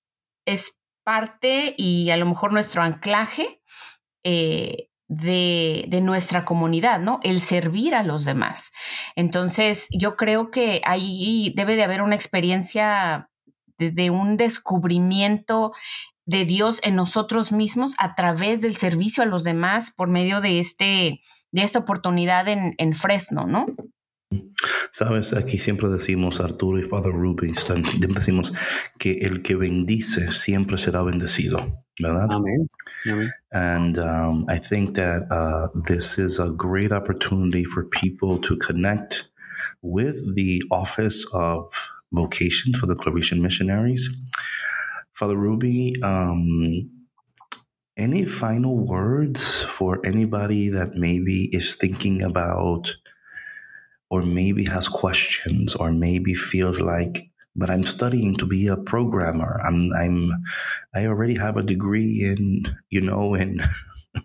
es 0.46 0.80
parte 1.04 1.76
y 1.78 2.12
a 2.12 2.18
lo 2.18 2.26
mejor 2.26 2.54
nuestro 2.54 2.82
anclaje 2.82 3.62
eh, 4.24 4.90
de, 5.08 5.86
de, 5.90 6.02
nuestra 6.02 6.46
comunidad, 6.46 7.00
¿no? 7.00 7.20
El 7.24 7.42
servir 7.42 7.94
a 7.94 8.04
los 8.04 8.26
demás. 8.26 8.72
Entonces, 9.16 9.88
yo 9.92 10.16
creo 10.16 10.50
que 10.50 10.82
ahí 10.86 11.54
debe 11.56 11.76
de 11.76 11.84
haber 11.84 12.02
una 12.02 12.16
experiencia 12.16 13.30
de, 13.78 13.92
de 13.92 14.10
un 14.10 14.38
descubrimiento 14.38 15.74
de 16.26 16.46
Dios 16.46 16.80
en 16.84 16.96
nosotros 16.96 17.52
mismos 17.52 17.94
a 17.98 18.16
través 18.16 18.62
del 18.62 18.76
servicio 18.76 19.24
a 19.24 19.26
los 19.26 19.44
demás 19.44 19.92
por 19.92 20.08
medio 20.08 20.42
de 20.42 20.60
este 20.60 21.22
de 21.52 21.62
esta 21.62 21.80
oportunidad 21.80 22.48
en, 22.48 22.74
en 22.80 22.94
Fresno, 22.94 23.46
¿no? 23.46 23.66
Sabes, 24.92 25.34
aquí 25.34 25.58
siempre 25.58 25.90
decimos, 25.90 26.40
Arturo 26.40 26.80
y 26.80 26.84
Father 26.84 27.12
Rubinstein, 27.12 27.86
siempre 27.86 28.14
decimos 28.16 28.54
que 28.98 29.20
el 29.22 29.42
que 29.42 29.56
bendice 29.56 30.32
siempre 30.32 30.78
será 30.78 31.04
bendecido, 31.04 31.86
¿verdad? 32.00 32.28
Amén. 32.32 32.68
Amén. 33.06 33.32
And 33.52 33.98
um, 34.00 34.46
I 34.50 34.60
think 34.60 34.96
that 34.96 35.28
uh, 35.30 35.70
this 35.88 36.18
is 36.18 36.40
a 36.40 36.50
great 36.50 36.92
opportunity 36.92 37.66
for 37.66 37.88
people 37.90 38.40
to 38.40 38.58
connect 38.58 39.32
with 39.82 40.16
the 40.36 40.62
Office 40.72 41.26
of 41.34 41.70
Vocation 42.12 42.74
for 42.74 42.88
the 42.88 42.96
Claretian 42.96 43.42
Missionaries. 43.42 44.10
Father 45.14 45.38
Ruby, 45.38 45.96
um, 46.04 46.90
any 47.98 48.26
final 48.26 48.86
words 48.86 49.64
for 49.64 50.04
anybody 50.06 50.70
that 50.70 50.96
maybe 50.96 51.50
is 51.52 51.76
thinking 51.76 52.24
about 52.24 52.96
or 54.10 54.24
maybe 54.24 54.66
has 54.66 54.88
questions 54.88 55.76
or 55.76 55.92
maybe 55.92 56.34
feels 56.34 56.82
like 56.82 57.30
but 57.56 57.70
I'm 57.70 57.84
studying 57.84 58.36
to 58.36 58.46
be 58.46 58.68
a 58.68 58.78
programmer. 58.78 59.62
I'm 59.64 59.92
I'm 59.94 60.32
I 60.96 61.06
already 61.06 61.36
have 61.36 61.58
a 61.58 61.64
degree 61.64 62.24
in, 62.24 62.64
you 62.90 63.02
know, 63.02 63.36
in 63.36 63.60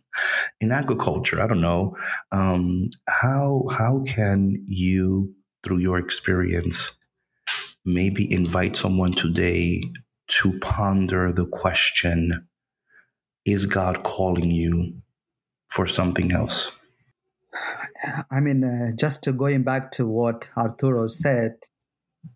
in 0.60 0.72
agriculture. 0.72 1.40
I 1.40 1.46
don't 1.46 1.60
know. 1.60 1.94
Um, 2.32 2.88
how 3.06 3.64
how 3.70 4.02
can 4.06 4.64
you 4.66 5.34
through 5.62 5.78
your 5.78 5.98
experience 5.98 6.92
maybe 7.84 8.32
invite 8.32 8.76
someone 8.76 9.12
today 9.12 9.82
to 10.28 10.58
ponder 10.60 11.32
the 11.32 11.46
question 11.46 12.48
is 13.44 13.66
God 13.66 14.02
calling 14.04 14.50
you 14.50 14.94
for 15.68 15.86
something 15.86 16.32
else? 16.32 16.72
I 18.30 18.40
mean, 18.40 18.62
uh, 18.62 18.92
just 18.96 19.26
going 19.36 19.62
back 19.64 19.90
to 19.92 20.06
what 20.06 20.50
Arturo 20.56 21.08
said, 21.08 21.54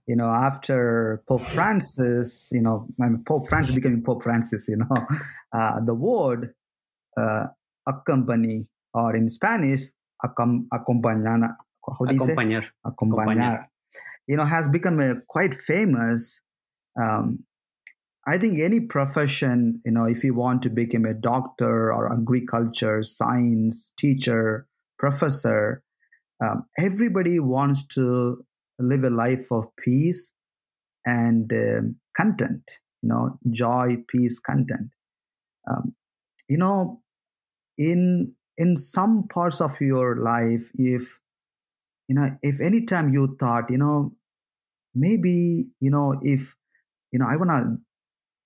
you 0.06 0.16
know, 0.16 0.28
after 0.28 1.22
Pope 1.28 1.42
Francis, 1.42 2.50
you 2.52 2.62
know, 2.62 2.86
when 2.96 3.22
Pope 3.26 3.48
Francis 3.48 3.74
becoming 3.74 4.02
Pope 4.02 4.22
Francis, 4.22 4.68
you 4.68 4.78
know, 4.78 5.06
uh, 5.52 5.80
the 5.84 5.94
word 5.94 6.54
uh, 7.16 7.46
accompany, 7.86 8.66
or 8.94 9.14
in 9.16 9.28
Spanish, 9.28 9.90
accom- 10.24 10.66
acompañar, 10.72 11.52
how 11.86 12.04
do 12.06 12.14
you 12.14 12.20
Acompañar. 12.20 12.62
say? 12.62 12.68
Acompañar. 12.86 13.26
Acompañar. 13.26 13.66
You 14.26 14.36
know, 14.36 14.44
has 14.44 14.68
become 14.68 15.00
a 15.00 15.14
quite 15.28 15.54
famous. 15.54 16.40
Um, 17.00 17.44
I 18.26 18.38
think 18.38 18.60
any 18.60 18.80
profession, 18.80 19.80
you 19.84 19.92
know, 19.92 20.04
if 20.04 20.22
you 20.22 20.34
want 20.34 20.62
to 20.62 20.70
become 20.70 21.04
a 21.04 21.14
doctor 21.14 21.92
or 21.92 22.12
agriculture, 22.12 23.02
science, 23.02 23.92
teacher, 23.98 24.66
professor, 24.98 25.82
um, 26.42 26.66
everybody 26.78 27.40
wants 27.40 27.84
to 27.94 28.44
live 28.78 29.04
a 29.04 29.10
life 29.10 29.50
of 29.50 29.66
peace 29.76 30.34
and 31.04 31.52
um, 31.52 31.96
content, 32.16 32.78
you 33.02 33.08
know, 33.08 33.38
joy, 33.50 33.96
peace, 34.08 34.38
content. 34.38 34.90
Um, 35.68 35.94
you 36.48 36.58
know, 36.58 37.02
in 37.78 38.34
in 38.56 38.76
some 38.76 39.26
parts 39.28 39.60
of 39.60 39.80
your 39.80 40.16
life, 40.16 40.70
if 40.74 41.18
you 42.08 42.14
know, 42.14 42.28
if 42.42 42.60
anytime 42.60 43.12
you 43.12 43.36
thought, 43.38 43.70
you 43.70 43.78
know, 43.78 44.12
maybe 44.94 45.66
you 45.80 45.90
know, 45.90 46.14
if 46.22 46.54
you 47.12 47.18
know, 47.18 47.26
I 47.28 47.36
wanna, 47.36 47.78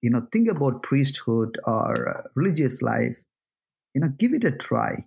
you 0.03 0.11
know, 0.11 0.27
think 0.33 0.49
about 0.49 0.83
priesthood 0.83 1.59
or 1.65 2.09
uh, 2.09 2.23
religious 2.35 2.83
life, 2.83 3.17
you 3.95 4.01
know, 4.01 4.09
give 4.19 4.33
it 4.35 4.45
a 4.45 4.51
try. 4.51 5.05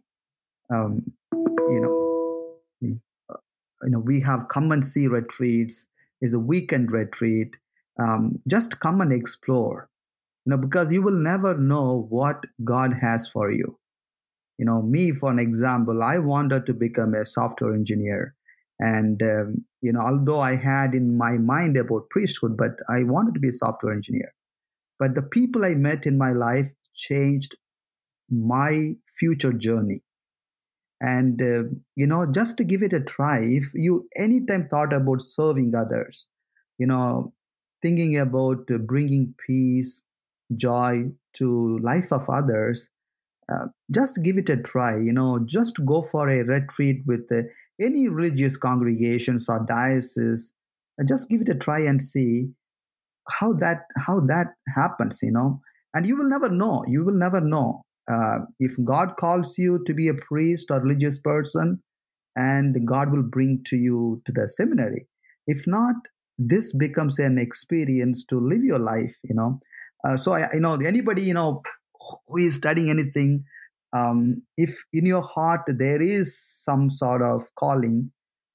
Um, 0.74 1.12
you 1.34 1.82
know, 1.82 2.96
uh, 3.30 3.38
you 3.84 3.90
know, 3.92 4.00
we 4.00 4.20
have 4.22 4.48
come 4.48 4.72
and 4.72 4.84
see 4.86 5.08
retreats. 5.08 5.86
Is 6.22 6.34
a 6.34 6.40
weekend 6.40 6.92
retreat. 6.92 7.56
Um, 7.98 8.42
just 8.46 8.82
come 8.82 9.00
and 9.00 9.14
explore 9.14 9.90
you 10.50 10.52
know 10.52 10.58
because 10.58 10.92
you 10.92 11.02
will 11.02 11.20
never 11.32 11.58
know 11.58 12.08
what 12.10 12.46
god 12.64 12.94
has 13.02 13.28
for 13.28 13.52
you 13.52 13.78
you 14.58 14.66
know 14.66 14.82
me 14.82 15.12
for 15.12 15.32
an 15.32 15.40
example 15.40 16.04
i 16.04 16.18
wanted 16.18 16.66
to 16.66 16.74
become 16.74 17.14
a 17.14 17.26
software 17.26 17.74
engineer 17.74 18.36
and 18.80 19.22
um, 19.22 19.64
you 19.82 19.92
know 19.92 20.00
although 20.00 20.40
i 20.40 20.56
had 20.56 20.96
in 20.96 21.18
my 21.18 21.38
mind 21.38 21.78
about 21.78 22.10
priesthood 22.10 22.58
but 22.58 22.72
i 22.90 23.04
wanted 23.04 23.34
to 23.34 23.40
be 23.40 23.50
a 23.50 23.60
software 23.62 23.94
engineer 23.94 24.34
but 25.00 25.16
the 25.16 25.24
people 25.24 25.66
i 25.66 25.74
met 25.76 26.06
in 26.06 26.18
my 26.18 26.32
life 26.32 26.70
changed 26.96 27.56
my 28.30 28.96
future 29.18 29.54
journey. 29.54 30.04
And 31.02 31.42
uh, 31.42 31.64
you 31.96 32.06
know 32.06 32.26
just 32.26 32.58
to 32.58 32.66
give 32.66 32.84
it 32.84 32.92
a 32.92 33.00
try 33.00 33.40
if 33.42 33.72
you 33.74 34.10
anytime 34.18 34.68
thought 34.68 34.92
about 34.92 35.22
serving 35.22 35.74
others 35.74 36.28
you 36.78 36.86
know 36.86 37.34
thinking 37.82 38.18
about 38.18 38.66
bringing 38.86 39.34
peace 39.48 40.06
joy 40.58 41.06
to 41.36 41.80
life 41.80 42.12
of 42.12 42.30
others 42.30 42.90
uh, 43.50 43.68
just 43.92 44.20
give 44.24 44.38
it 44.38 44.50
a 44.50 44.58
try 44.58 44.98
you 44.98 45.14
know 45.14 45.40
just 45.46 45.80
go 45.86 46.02
for 46.02 46.28
a 46.28 46.44
retreat 46.44 47.02
with 47.06 47.32
uh, 47.32 47.44
any 47.80 48.10
religious 48.10 48.58
congregations 48.58 49.48
or 49.48 49.66
dioceses 49.68 50.54
uh, 51.00 51.06
just 51.08 51.30
give 51.30 51.40
it 51.40 51.50
a 51.50 51.56
try 51.56 51.80
and 51.80 52.02
see 52.02 52.50
how 53.32 53.54
that 53.54 53.86
how 53.98 54.20
that 54.22 54.48
happens 54.76 55.20
you 55.22 55.32
know? 55.32 55.62
And 55.94 56.06
you 56.06 56.16
will 56.16 56.30
never 56.30 56.50
know 56.50 56.84
you 56.88 57.04
will 57.04 57.18
never 57.18 57.42
know 57.42 57.84
uh, 58.12 58.40
if 58.60 58.74
god 58.84 59.16
calls 59.18 59.58
you 59.58 59.84
to 59.86 59.94
be 59.94 60.08
a 60.08 60.14
priest 60.14 60.72
or 60.72 60.80
religious 60.80 61.20
person 61.20 61.82
and 62.36 62.88
god 62.88 63.12
will 63.12 63.24
bring 63.24 63.62
to 63.66 63.76
you 63.76 64.22
to 64.26 64.32
the 64.32 64.48
seminary. 64.48 65.08
If 65.48 65.66
not 65.68 65.96
this 66.38 66.74
becomes 66.76 67.20
an 67.20 67.38
experience 67.38 68.24
to 68.26 68.40
live 68.40 68.64
your 68.64 68.80
life 68.80 69.16
you 69.24 69.36
know? 69.36 69.60
Uh, 70.08 70.16
so 70.16 70.34
I, 70.34 70.48
know 70.56 70.74
anybody 70.76 71.24
you 71.24 71.34
know 71.34 71.62
who 72.28 72.38
is 72.38 72.56
studying 72.56 72.90
anything 72.90 73.44
um, 73.92 74.44
if 74.58 74.84
in 74.94 75.06
your 75.06 75.22
heart 75.22 75.62
there 75.68 76.02
is 76.02 76.40
some 76.40 76.90
sort 76.90 77.22
of 77.22 77.44
calling 77.56 78.12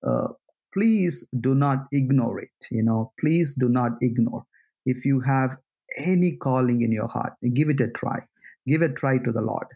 uh, 0.07 0.29
please 0.73 1.27
do 1.41 1.55
not 1.55 1.87
ignore 1.93 2.41
it 2.41 2.69
you 2.71 2.83
know? 2.83 3.13
Please 3.21 3.55
do 3.55 3.69
not 3.69 3.93
ignore 4.01 4.45
if 4.85 5.05
you 5.05 5.21
have 5.21 5.57
any 5.97 6.37
calling 6.37 6.83
in 6.83 6.93
your 6.93 7.09
heart 7.09 7.35
give 7.55 7.69
it 7.69 7.81
a 7.81 7.89
try. 7.89 8.19
Give 8.67 8.83
a 8.83 8.89
try 8.89 9.19
to 9.19 9.33
the 9.33 9.43
lord. 9.43 9.67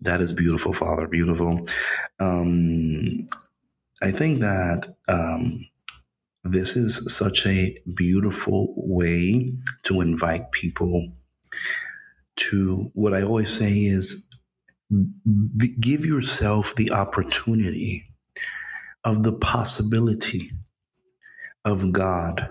That 0.00 0.20
is 0.20 0.32
beautiful 0.32 0.72
father 0.72 1.06
beautiful. 1.06 1.60
Um, 2.20 3.26
i 4.02 4.10
think 4.10 4.40
that 4.40 4.88
um, 5.08 5.66
this 6.44 6.76
is 6.76 7.14
such 7.14 7.46
a 7.46 7.76
beautiful 7.96 8.74
way 8.76 9.54
to 9.84 10.00
invite 10.00 10.52
people 10.52 11.12
to 12.36 12.90
what 12.94 13.14
I 13.14 13.22
always 13.22 13.50
say 13.50 13.70
is 13.70 14.26
b- 14.90 15.74
give 15.80 16.04
yourself 16.04 16.74
the 16.74 16.90
opportunity 16.90 18.10
of 19.04 19.22
the 19.22 19.32
possibility 19.32 20.50
of 21.64 21.92
God 21.92 22.50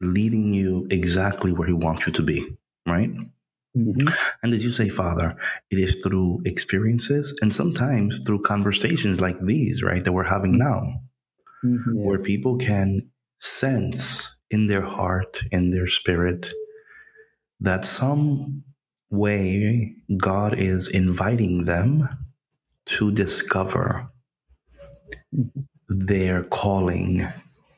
leading 0.00 0.52
you 0.52 0.86
exactly 0.90 1.52
where 1.52 1.68
He 1.68 1.74
wants 1.74 2.06
you 2.06 2.12
to 2.12 2.22
be, 2.22 2.56
right? 2.86 3.10
Mm-hmm. 3.76 4.08
And 4.42 4.54
as 4.54 4.64
you 4.64 4.70
say, 4.70 4.88
Father, 4.88 5.36
it 5.70 5.78
is 5.78 5.96
through 5.96 6.40
experiences 6.44 7.36
and 7.42 7.52
sometimes 7.52 8.20
through 8.20 8.42
conversations 8.42 9.20
like 9.20 9.38
these, 9.40 9.82
right, 9.82 10.02
that 10.04 10.12
we're 10.12 10.24
having 10.24 10.56
now, 10.56 11.00
mm-hmm. 11.64 11.92
where 11.94 12.18
people 12.18 12.56
can 12.56 13.10
sense 13.38 14.36
in 14.50 14.66
their 14.66 14.82
heart, 14.82 15.42
in 15.50 15.70
their 15.70 15.88
spirit, 15.88 16.52
that 17.60 17.84
some 17.84 18.62
way 19.10 19.96
God 20.16 20.54
is 20.58 20.88
inviting 20.88 21.64
them 21.64 22.08
to 22.86 23.10
discover 23.10 24.08
their 25.88 26.44
calling, 26.44 27.26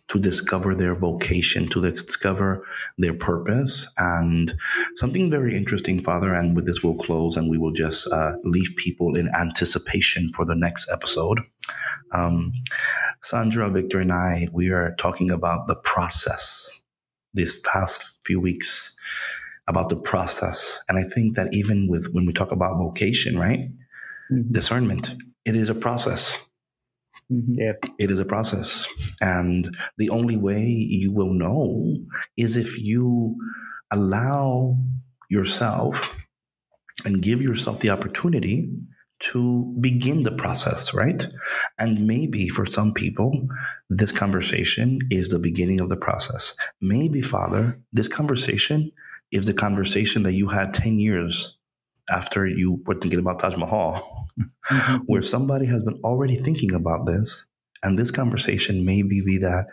to 0.09 0.19
discover 0.21 0.75
their 0.75 0.95
vocation, 0.95 1.67
to 1.69 1.81
discover 1.81 2.65
their 2.99 3.15
purpose. 3.15 3.89
And 3.99 4.55
something 4.97 5.31
very 5.31 5.57
interesting, 5.57 5.99
Father, 6.01 6.33
and 6.33 6.55
with 6.55 6.67
this 6.67 6.83
we'll 6.83 6.95
close 6.95 7.37
and 7.37 7.51
we 7.51 7.59
will 7.59 7.73
just 7.73 8.09
uh, 8.13 8.37
leave 8.45 8.75
people 8.77 9.17
in 9.17 9.29
anticipation 9.35 10.31
for 10.33 10.45
the 10.45 10.55
next 10.55 10.89
episode. 10.93 11.41
Um, 12.13 12.53
Sandra, 13.23 13.69
Victor, 13.69 14.01
and 14.01 14.13
I, 14.13 14.49
we 14.53 14.71
are 14.71 14.95
talking 14.97 15.31
about 15.31 15.67
the 15.67 15.77
process 15.77 16.83
these 17.35 17.61
past 17.61 18.21
few 18.25 18.41
weeks 18.41 18.95
about 19.69 19.89
the 19.89 19.97
process. 19.97 20.81
And 20.89 20.99
I 20.99 21.03
think 21.03 21.37
that 21.37 21.49
even 21.53 21.89
with 21.89 22.09
when 22.13 22.27
we 22.27 22.33
talk 22.33 22.53
about 22.53 22.79
vocation, 22.79 23.39
right? 23.39 23.69
Mm-hmm. 24.31 24.53
Discernment, 24.53 25.15
it 25.45 25.57
is 25.57 25.69
a 25.69 25.75
process. 25.75 26.39
Mm-hmm. 27.33 27.55
Yeah. 27.59 27.73
It 27.99 28.11
is 28.11 28.21
a 28.21 28.25
process. 28.25 28.87
And 29.21 29.69
the 29.99 30.11
only 30.11 30.37
way 30.37 30.63
you 30.65 31.13
will 31.13 31.33
know 31.33 31.97
is 32.37 32.57
if 32.57 32.79
you 32.79 33.37
allow 33.91 34.77
yourself 35.29 36.15
and 37.05 37.23
give 37.23 37.43
yourself 37.43 37.81
the 37.81 37.91
opportunity 37.91 38.71
to 39.19 39.75
begin 39.81 40.23
the 40.23 40.33
process, 40.33 40.93
right? 40.93 41.27
And 41.79 42.07
maybe 42.07 42.49
for 42.49 42.67
some 42.67 42.93
people, 42.93 43.49
this 43.89 44.13
conversation 44.13 45.01
is 45.11 45.29
the 45.29 45.39
beginning 45.39 45.81
of 45.81 45.89
the 45.89 45.97
process. 45.97 46.55
Maybe, 46.81 47.23
Father, 47.23 47.81
this 47.93 48.09
conversation 48.09 48.93
is 49.33 49.47
the 49.47 49.55
conversation 49.55 50.23
that 50.25 50.35
you 50.35 50.49
had 50.49 50.75
10 50.75 50.99
years 50.99 51.56
after 52.11 52.47
you 52.47 52.83
were 52.87 52.95
thinking 52.95 53.19
about 53.19 53.39
Taj 53.39 53.57
Mahal, 53.57 53.95
mm-hmm. 54.39 54.97
where 55.07 55.23
somebody 55.23 55.67
has 55.67 55.83
been 55.83 56.01
already 56.05 56.37
thinking 56.37 56.75
about 56.75 57.07
this. 57.07 57.47
And 57.83 57.99
this 57.99 58.11
conversation 58.11 58.85
maybe 58.85 59.21
be 59.21 59.39
that, 59.39 59.67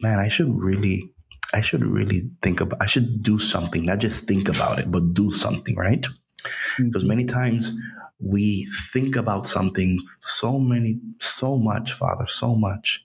man, 0.00 0.18
I 0.18 0.28
should 0.28 0.48
really, 0.54 1.10
I 1.52 1.60
should 1.60 1.84
really 1.84 2.22
think 2.42 2.60
about, 2.60 2.80
I 2.80 2.86
should 2.86 3.22
do 3.22 3.38
something, 3.38 3.84
not 3.84 3.98
just 3.98 4.24
think 4.24 4.48
about 4.48 4.78
it, 4.78 4.90
but 4.90 5.14
do 5.14 5.30
something, 5.30 5.74
right? 5.76 6.02
Mm-hmm. 6.02 6.86
Because 6.86 7.04
many 7.04 7.24
times 7.24 7.72
we 8.20 8.66
think 8.92 9.16
about 9.16 9.46
something 9.46 9.98
so 10.20 10.58
many, 10.58 11.00
so 11.20 11.56
much, 11.58 11.92
Father, 11.92 12.26
so 12.26 12.54
much, 12.54 13.04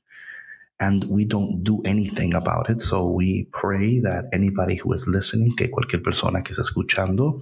and 0.79 1.03
we 1.05 1.25
don't 1.25 1.61
do 1.63 1.81
anything 1.83 2.33
about 2.33 2.69
it. 2.69 2.79
So 2.79 3.07
we 3.07 3.47
pray 3.51 3.99
that 3.99 4.29
anybody 4.31 4.75
who 4.75 4.93
is 4.93 5.07
listening, 5.07 5.55
que 5.57 5.67
cualquier 5.67 6.01
persona 6.01 6.41
que 6.41 6.53
está 6.53 6.61
escuchando, 6.61 7.41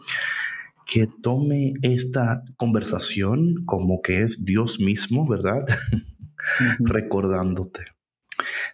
que 0.87 1.05
tome 1.05 1.73
esta 1.81 2.43
conversación 2.55 3.65
como 3.65 4.01
que 4.01 4.21
es 4.21 4.43
Dios 4.45 4.79
mismo, 4.79 5.27
¿verdad? 5.27 5.65
Recordándote. 6.79 7.81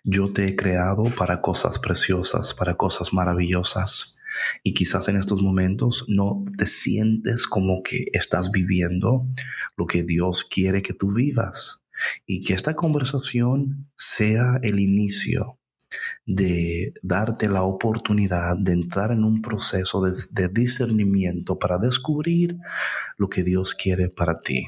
Yo 0.03 0.31
te 0.31 0.47
he 0.47 0.55
creado 0.55 1.13
para 1.15 1.41
cosas 1.41 1.79
preciosas, 1.79 2.53
para 2.53 2.75
cosas 2.75 3.13
maravillosas. 3.13 4.13
Y 4.63 4.73
quizás 4.73 5.07
en 5.07 5.15
estos 5.15 5.41
momentos 5.41 6.05
no 6.07 6.43
te 6.57 6.67
sientes 6.67 7.47
como 7.47 7.81
que 7.81 8.05
estás 8.13 8.51
viviendo 8.51 9.27
lo 9.75 9.87
que 9.87 10.03
Dios 10.03 10.43
quiere 10.43 10.83
que 10.83 10.93
tú 10.93 11.13
vivas. 11.13 11.81
Y 12.27 12.43
que 12.43 12.53
esta 12.53 12.75
conversación 12.75 13.89
sea 13.97 14.59
el 14.61 14.79
inicio 14.79 15.59
de 16.25 16.93
darte 17.01 17.49
la 17.49 17.63
oportunidad 17.63 18.57
de 18.57 18.73
entrar 18.73 19.11
en 19.11 19.23
un 19.23 19.41
proceso 19.41 20.01
de, 20.03 20.13
de 20.31 20.49
discernimiento 20.49 21.59
para 21.59 21.77
descubrir 21.77 22.57
lo 23.17 23.27
que 23.27 23.43
Dios 23.43 23.75
quiere 23.75 24.09
para 24.09 24.39
ti. 24.39 24.67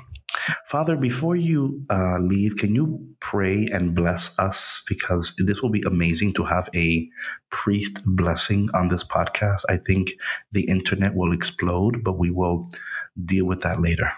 Father, 0.65 0.95
before 0.95 1.35
you 1.35 1.85
uh, 1.89 2.19
leave, 2.19 2.55
can 2.55 2.75
you 2.75 3.15
pray 3.19 3.67
and 3.71 3.95
bless 3.95 4.37
us? 4.37 4.83
Because 4.87 5.33
this 5.37 5.61
will 5.61 5.69
be 5.69 5.83
amazing 5.85 6.33
to 6.33 6.43
have 6.43 6.69
a 6.75 7.09
priest 7.49 8.03
blessing 8.05 8.69
on 8.73 8.89
this 8.89 9.03
podcast. 9.03 9.63
I 9.69 9.77
think 9.77 10.11
the 10.51 10.65
internet 10.67 11.15
will 11.15 11.33
explode, 11.33 12.03
but 12.03 12.19
we 12.19 12.31
will 12.31 12.67
deal 13.23 13.45
with 13.45 13.61
that 13.61 13.79
later. 13.79 14.11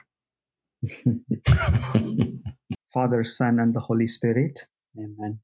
Father, 2.93 3.23
Son, 3.23 3.59
and 3.59 3.73
the 3.73 3.81
Holy 3.81 4.07
Spirit. 4.07 4.67
Amen. 4.97 5.39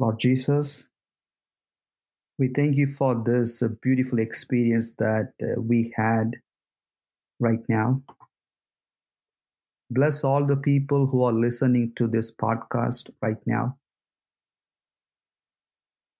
Lord 0.00 0.18
Jesus, 0.18 0.88
we 2.38 2.48
thank 2.48 2.74
you 2.76 2.86
for 2.86 3.22
this 3.22 3.62
uh, 3.62 3.68
beautiful 3.82 4.18
experience 4.18 4.94
that 4.94 5.34
uh, 5.42 5.60
we 5.60 5.92
had 5.94 6.36
right 7.38 7.60
now. 7.68 8.02
Bless 9.90 10.24
all 10.24 10.46
the 10.46 10.56
people 10.56 11.06
who 11.06 11.22
are 11.22 11.34
listening 11.34 11.92
to 11.96 12.08
this 12.08 12.34
podcast 12.34 13.10
right 13.20 13.36
now. 13.46 13.76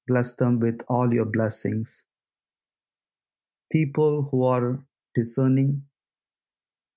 Bless 0.06 0.34
them 0.34 0.60
with 0.60 0.82
all 0.88 1.14
your 1.14 1.24
blessings. 1.24 2.04
People 3.72 4.28
who 4.30 4.44
are 4.44 4.84
discerning, 5.14 5.84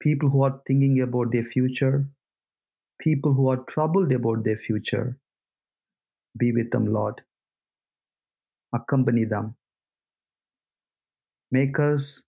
people 0.01 0.29
who 0.29 0.43
are 0.43 0.61
thinking 0.67 0.99
about 0.99 1.31
their 1.31 1.45
future, 1.45 2.09
people 2.99 3.33
who 3.33 3.47
are 3.47 3.63
troubled 3.63 4.11
about 4.11 4.43
their 4.43 4.57
future. 4.57 5.17
Be 6.37 6.51
with 6.51 6.71
them, 6.71 6.91
Lord. 6.91 7.21
Accompany 8.73 9.25
them. 9.25 9.55
Make 11.51 11.79
us 11.79 12.23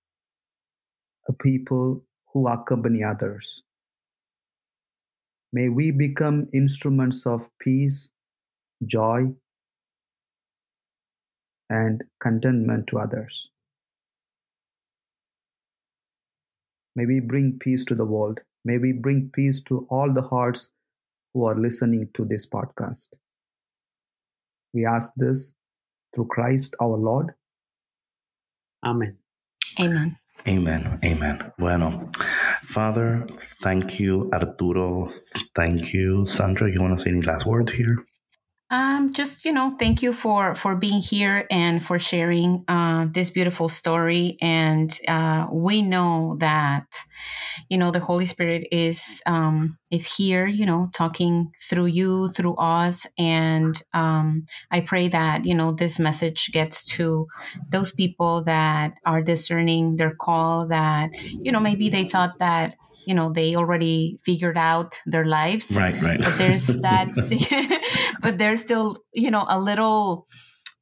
a 1.28 1.34
people 1.34 2.04
who 2.32 2.48
accompany 2.48 3.04
others. 3.04 3.64
May 5.52 5.70
we 5.70 5.90
become 5.92 6.48
instruments 6.54 7.26
of 7.26 7.50
peace, 7.60 8.12
joy, 8.86 9.34
and 11.70 12.04
contentment 12.20 12.88
to 12.88 13.00
others. 13.00 13.50
May 16.96 17.06
we 17.06 17.20
bring 17.20 17.58
peace 17.60 17.84
to 17.86 17.96
the 17.96 18.06
world. 18.06 18.42
May 18.64 18.78
we 18.78 18.92
bring 18.92 19.30
peace 19.34 19.62
to 19.64 19.88
all 19.90 20.14
the 20.14 20.22
hearts 20.22 20.72
who 21.34 21.46
are 21.46 21.56
listening 21.58 22.10
to 22.14 22.26
this 22.26 22.48
podcast. 22.48 23.10
We 24.76 24.86
ask 24.86 25.14
this 25.16 25.56
through 26.14 26.28
Christ 26.28 26.76
our 26.82 26.98
Lord. 26.98 27.34
Amen. 28.86 29.18
Amen. 29.80 30.18
Amen. 30.48 31.00
Amen. 31.04 31.52
Bueno, 31.58 32.06
Father, 32.62 33.26
thank 33.64 34.00
you, 34.00 34.30
Arturo. 34.34 35.10
Thank 35.56 35.94
you, 35.94 36.28
Sandra. 36.28 36.72
You 36.72 36.82
want 36.82 36.98
to 36.98 37.04
say 37.04 37.10
any 37.10 37.22
last 37.22 37.46
words 37.48 37.72
here? 37.72 38.06
Um, 38.72 39.14
just 39.14 39.46
you 39.46 39.52
know, 39.52 39.76
thank 39.78 40.02
you 40.02 40.12
for 40.12 40.56
for 40.56 40.76
being 40.76 41.00
here 41.00 41.46
and 41.52 41.86
for 41.86 42.00
sharing 42.00 42.66
uh, 42.68 43.06
this 43.12 43.30
beautiful 43.30 43.70
story. 43.70 44.38
And 44.42 44.98
uh, 45.08 45.48
we 45.52 45.84
know 45.84 46.36
that 46.40 46.88
you 47.70 47.78
know 47.78 47.92
the 47.92 48.00
Holy 48.00 48.26
Spirit 48.26 48.68
is 48.72 49.22
um, 49.28 49.78
is 49.92 50.16
here. 50.18 50.48
You 50.48 50.66
know, 50.66 50.90
talking 50.94 51.52
through 51.70 51.88
you, 51.88 52.30
through 52.30 52.56
us. 52.56 53.06
And 53.20 53.80
um, 53.94 54.48
I 54.72 54.82
pray 54.82 55.10
that 55.10 55.46
you 55.46 55.54
know 55.54 55.72
this 55.72 56.00
message 56.00 56.52
gets 56.52 56.84
to 56.96 57.28
those 57.70 57.92
people 57.92 58.44
that 58.46 58.96
are 59.06 59.22
discerning 59.22 59.98
their 59.98 60.16
call. 60.16 60.68
That 60.68 61.12
you 61.22 61.52
know 61.52 61.60
maybe 61.60 61.90
they 61.90 62.06
thought 62.06 62.40
that 62.40 62.78
you 63.06 63.14
know 63.14 63.32
they 63.32 63.56
already 63.56 64.18
figured 64.24 64.58
out 64.58 65.00
their 65.06 65.26
lives 65.26 65.78
right 65.78 66.02
right 66.02 66.22
but 66.22 66.38
there's 66.38 66.68
that 66.68 67.08
but 68.26 68.38
there's 68.38 68.62
still 68.62 68.98
you 69.14 69.32
know 69.32 69.46
a 69.48 69.60
little 69.60 70.26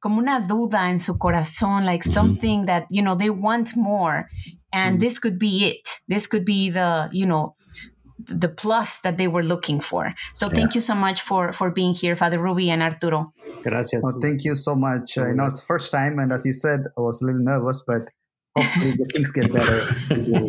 como 0.00 0.20
una 0.20 0.40
duda 0.46 0.90
en 0.90 0.98
su 0.98 1.14
corazón 1.14 1.84
like 1.84 2.02
mm-hmm. 2.02 2.12
something 2.12 2.66
that 2.66 2.84
you 2.90 3.02
know 3.02 3.14
they 3.14 3.30
want 3.30 3.76
more 3.76 4.28
and 4.72 4.94
mm-hmm. 4.94 5.00
this 5.00 5.18
could 5.18 5.38
be 5.38 5.64
it 5.64 5.88
this 6.08 6.26
could 6.26 6.44
be 6.44 6.70
the 6.70 7.08
you 7.12 7.26
know 7.26 7.54
the 8.26 8.48
plus 8.48 9.00
that 9.00 9.18
they 9.18 9.28
were 9.28 9.42
looking 9.42 9.80
for. 9.80 10.14
So 10.34 10.46
yeah. 10.46 10.54
thank 10.54 10.74
you 10.74 10.80
so 10.80 10.94
much 10.94 11.20
for 11.20 11.52
for 11.52 11.70
being 11.70 11.92
here, 11.92 12.16
Father 12.16 12.38
Ruby 12.38 12.70
and 12.70 12.82
Arturo. 12.82 13.32
Gracias. 13.62 14.02
Oh, 14.04 14.18
thank 14.20 14.44
you 14.44 14.54
so 14.54 14.74
much. 14.74 15.18
I 15.18 15.32
know 15.32 15.46
it's 15.46 15.62
first 15.62 15.92
time, 15.92 16.18
and 16.18 16.32
as 16.32 16.46
you 16.46 16.54
said, 16.54 16.80
I 16.96 17.00
was 17.00 17.20
a 17.20 17.26
little 17.26 17.42
nervous, 17.42 17.82
but 17.86 18.08
hopefully 18.56 18.96
things 19.12 19.30
get 19.32 19.52
better. 19.52 19.80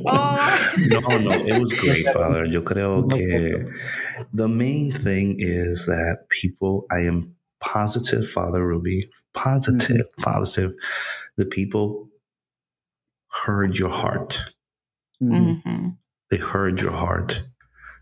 oh. 0.07 0.71
No, 0.77 0.99
no, 1.17 1.31
it 1.31 1.59
was 1.59 1.73
great, 1.73 2.07
Father. 2.13 2.45
Yo 2.45 2.61
creo 2.61 3.09
que 3.09 3.65
the 4.33 4.47
main 4.47 4.91
thing 4.91 5.35
is 5.39 5.85
that 5.87 6.25
people, 6.29 6.85
I 6.91 6.99
am 6.99 7.35
positive, 7.59 8.27
Father 8.27 8.65
Ruby, 8.65 9.09
positive, 9.33 10.05
mm-hmm. 10.05 10.23
positive, 10.23 10.73
the 11.37 11.45
people 11.45 12.09
heard 13.45 13.77
your 13.77 13.89
heart. 13.89 14.43
Mm-hmm. 15.21 15.89
They 16.29 16.37
heard 16.37 16.81
your 16.81 16.91
heart. 16.91 17.41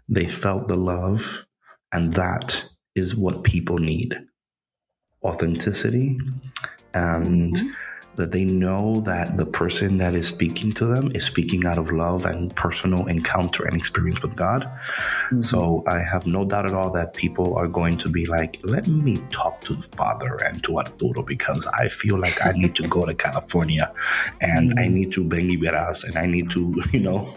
They 0.10 0.26
felt 0.26 0.68
the 0.68 0.76
love, 0.76 1.46
and 1.94 2.14
that 2.14 2.68
is 2.96 3.16
what 3.16 3.44
people 3.44 3.78
need 3.78 4.16
authenticity 5.24 6.18
and. 6.94 7.56
Mm-hmm 7.56 7.68
that 8.16 8.32
they 8.32 8.44
know 8.44 9.02
that 9.02 9.38
the 9.38 9.46
person 9.46 9.98
that 9.98 10.14
is 10.14 10.28
speaking 10.28 10.72
to 10.74 10.86
them 10.86 11.12
is 11.16 11.26
speaking 11.26 11.66
out 11.66 11.78
of 11.78 11.92
love 11.92 12.26
and 12.26 12.56
personal 12.56 13.06
encounter 13.08 13.66
and 13.66 13.76
experience 13.76 14.22
with 14.22 14.36
God. 14.36 14.64
Mm-hmm. 14.64 15.42
So 15.42 15.84
I 15.88 16.00
have 16.00 16.28
no 16.28 16.46
doubt 16.46 16.66
at 16.66 16.74
all 16.74 16.92
that 16.92 17.16
people 17.16 17.56
are 17.56 17.68
going 17.68 17.98
to 17.98 18.10
be 18.10 18.26
like, 18.26 18.60
let 18.64 18.88
me 18.88 19.18
talk 19.32 19.62
to 19.62 19.74
the 19.74 19.90
father 19.96 20.36
and 20.44 20.64
to 20.64 20.78
Arturo 20.78 21.24
because 21.24 21.68
I 21.68 21.88
feel 21.88 22.20
like 22.20 22.46
I 22.46 22.52
need 22.52 22.76
to 22.76 22.88
go 22.88 23.06
to 23.06 23.14
California 23.14 23.92
and 24.42 24.70
mm-hmm. 24.70 24.80
I 24.80 24.88
need 24.88 25.12
to 25.14 25.28
Ven 25.28 25.48
y 25.48 25.56
Verás 25.56 26.08
and 26.08 26.18
I 26.18 26.26
need 26.26 26.52
to, 26.52 26.74
you 26.92 27.00
know, 27.00 27.28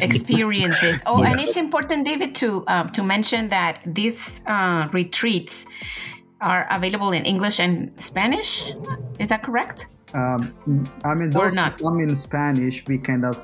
experiences. 0.00 1.02
Oh, 1.06 1.22
yes. 1.22 1.32
and 1.32 1.40
it's 1.40 1.56
important, 1.56 2.06
David, 2.06 2.34
to 2.36 2.64
uh, 2.66 2.86
to 2.90 3.02
mention 3.02 3.48
that 3.48 3.80
these 3.86 4.40
uh, 4.46 4.88
retreats 4.92 5.66
are 6.40 6.66
available 6.70 7.12
in 7.12 7.24
English 7.24 7.60
and 7.60 7.92
Spanish. 8.00 8.72
Is 9.18 9.28
that 9.28 9.42
correct? 9.42 9.86
Um, 10.14 10.88
I 11.04 11.14
mean, 11.14 11.30
those 11.30 11.54
come 11.54 12.00
in 12.00 12.14
Spanish. 12.14 12.84
We 12.86 12.98
kind 12.98 13.24
of 13.24 13.36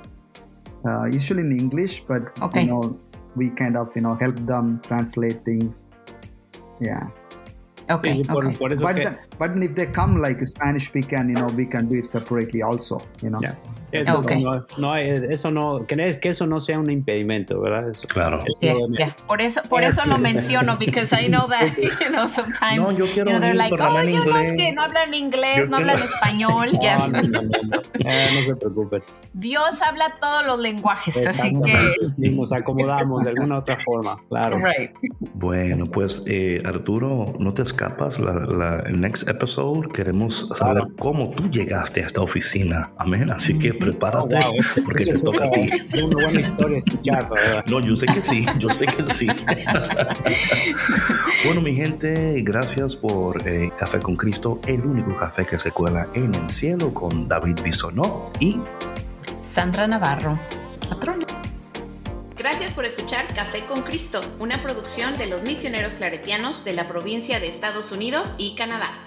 uh, 0.86 1.04
usually 1.04 1.42
in 1.42 1.52
English, 1.52 2.04
but 2.06 2.36
okay. 2.42 2.62
you 2.62 2.68
know, 2.68 3.00
we 3.36 3.50
kind 3.50 3.76
of 3.76 3.94
you 3.94 4.02
know 4.02 4.14
help 4.14 4.36
them 4.46 4.80
translate 4.80 5.44
things. 5.44 5.86
Yeah. 6.80 7.08
Okay. 7.88 8.20
okay. 8.28 8.56
but 8.58 8.96
the, 8.96 9.18
but 9.38 9.56
if 9.62 9.76
they 9.76 9.86
come 9.86 10.18
like 10.18 10.44
Spanish, 10.46 10.92
we 10.92 11.02
can 11.02 11.28
you 11.28 11.36
know 11.36 11.46
we 11.46 11.66
can 11.66 11.88
do 11.88 11.96
it 11.96 12.06
separately 12.06 12.62
also. 12.62 13.00
You 13.22 13.30
know. 13.30 13.40
Yeah. 13.40 13.54
Eso, 14.00 14.18
okay. 14.18 14.42
no, 14.42 14.66
no 14.78 14.96
eso 14.96 15.50
no, 15.50 15.86
que, 15.86 16.18
que 16.20 16.28
eso 16.28 16.46
no 16.46 16.60
sea 16.60 16.78
un 16.78 16.90
impedimento, 16.90 17.60
¿verdad? 17.60 17.90
Eso, 17.90 18.06
claro. 18.08 18.44
Yeah, 18.60 18.74
yeah. 18.98 19.16
Por 19.26 19.40
eso, 19.40 19.62
por 19.68 19.82
eso 19.82 20.02
lo 20.06 20.18
menciono, 20.30 20.76
because 20.78 21.12
I 21.12 21.28
know 21.28 21.48
that, 21.48 21.76
you 21.76 22.10
know, 22.10 22.26
sometimes, 22.28 22.78
no, 22.78 22.92
yo 22.92 23.06
quiero 23.06 23.30
you 23.30 23.38
know, 23.38 23.40
they're 23.40 23.54
like, 23.54 23.72
oh, 23.72 24.02
yo 24.02 24.24
no 24.24 24.36
es 24.36 24.52
que 24.54 24.72
no 24.72 24.82
hablan 24.82 25.14
inglés, 25.14 25.58
yo 25.58 25.66
no 25.66 25.78
quiero... 25.78 25.92
hablan 25.92 26.08
español. 26.08 26.68
no, 26.72 26.80
yes. 26.80 27.08
no, 27.08 27.22
no, 27.22 27.42
no, 27.42 27.82
eh, 28.04 28.30
no, 28.34 28.44
se 28.44 28.56
preocupen. 28.56 29.02
Dios 29.32 29.82
habla 29.82 30.14
todos 30.20 30.46
los 30.46 30.60
lenguajes, 30.60 31.26
así 31.26 31.54
que... 31.64 31.78
Sí, 32.12 32.30
nos 32.30 32.52
acomodamos 32.52 33.24
de 33.24 33.30
alguna 33.30 33.58
otra 33.58 33.78
forma, 33.78 34.18
claro. 34.28 34.58
Right. 34.58 34.90
Bueno, 35.34 35.86
pues, 35.86 36.22
eh, 36.26 36.60
Arturo, 36.64 37.34
no 37.38 37.52
te 37.54 37.62
escapas, 37.62 38.18
la, 38.18 38.32
la, 38.32 38.80
el 38.80 39.00
next 39.00 39.28
episode 39.28 39.88
queremos 39.92 40.48
saber 40.54 40.82
claro. 40.82 40.96
cómo 40.98 41.30
tú 41.30 41.50
llegaste 41.50 42.02
a 42.02 42.06
esta 42.06 42.20
oficina, 42.20 42.92
amén, 42.98 43.30
así 43.30 43.58
que 43.58 43.74
prepárate 43.86 44.36
oh, 44.36 44.52
wow. 44.52 44.54
porque 44.84 45.04
te 45.04 45.18
toca 45.18 45.44
a 45.44 45.50
ti. 45.50 45.68
Es 45.92 46.02
una 46.02 46.24
buena 46.24 46.40
historia 46.40 46.78
escuchar, 46.78 47.28
¿verdad? 47.28 47.64
No, 47.66 47.80
yo 47.80 47.96
sé 47.96 48.06
que 48.06 48.22
sí, 48.22 48.46
yo 48.58 48.70
sé 48.70 48.86
que 48.86 49.02
sí. 49.12 49.26
bueno, 51.44 51.60
mi 51.60 51.74
gente, 51.74 52.40
gracias 52.42 52.96
por 52.96 53.46
eh, 53.46 53.70
Café 53.76 54.00
con 54.00 54.16
Cristo, 54.16 54.60
el 54.66 54.84
único 54.84 55.16
café 55.16 55.44
que 55.44 55.58
se 55.58 55.70
cuela 55.70 56.08
en 56.14 56.34
el 56.34 56.50
cielo 56.50 56.92
con 56.92 57.28
David 57.28 57.60
Bisonó 57.62 58.30
y 58.40 58.60
Sandra 59.40 59.86
Navarro, 59.86 60.38
patrona. 60.88 61.26
Gracias 62.36 62.72
por 62.72 62.84
escuchar 62.84 63.26
Café 63.34 63.64
con 63.66 63.82
Cristo, 63.82 64.20
una 64.38 64.62
producción 64.62 65.16
de 65.16 65.26
los 65.26 65.42
misioneros 65.42 65.94
claretianos 65.94 66.64
de 66.64 66.74
la 66.74 66.88
provincia 66.88 67.40
de 67.40 67.48
Estados 67.48 67.92
Unidos 67.92 68.34
y 68.36 68.54
Canadá. 68.56 69.05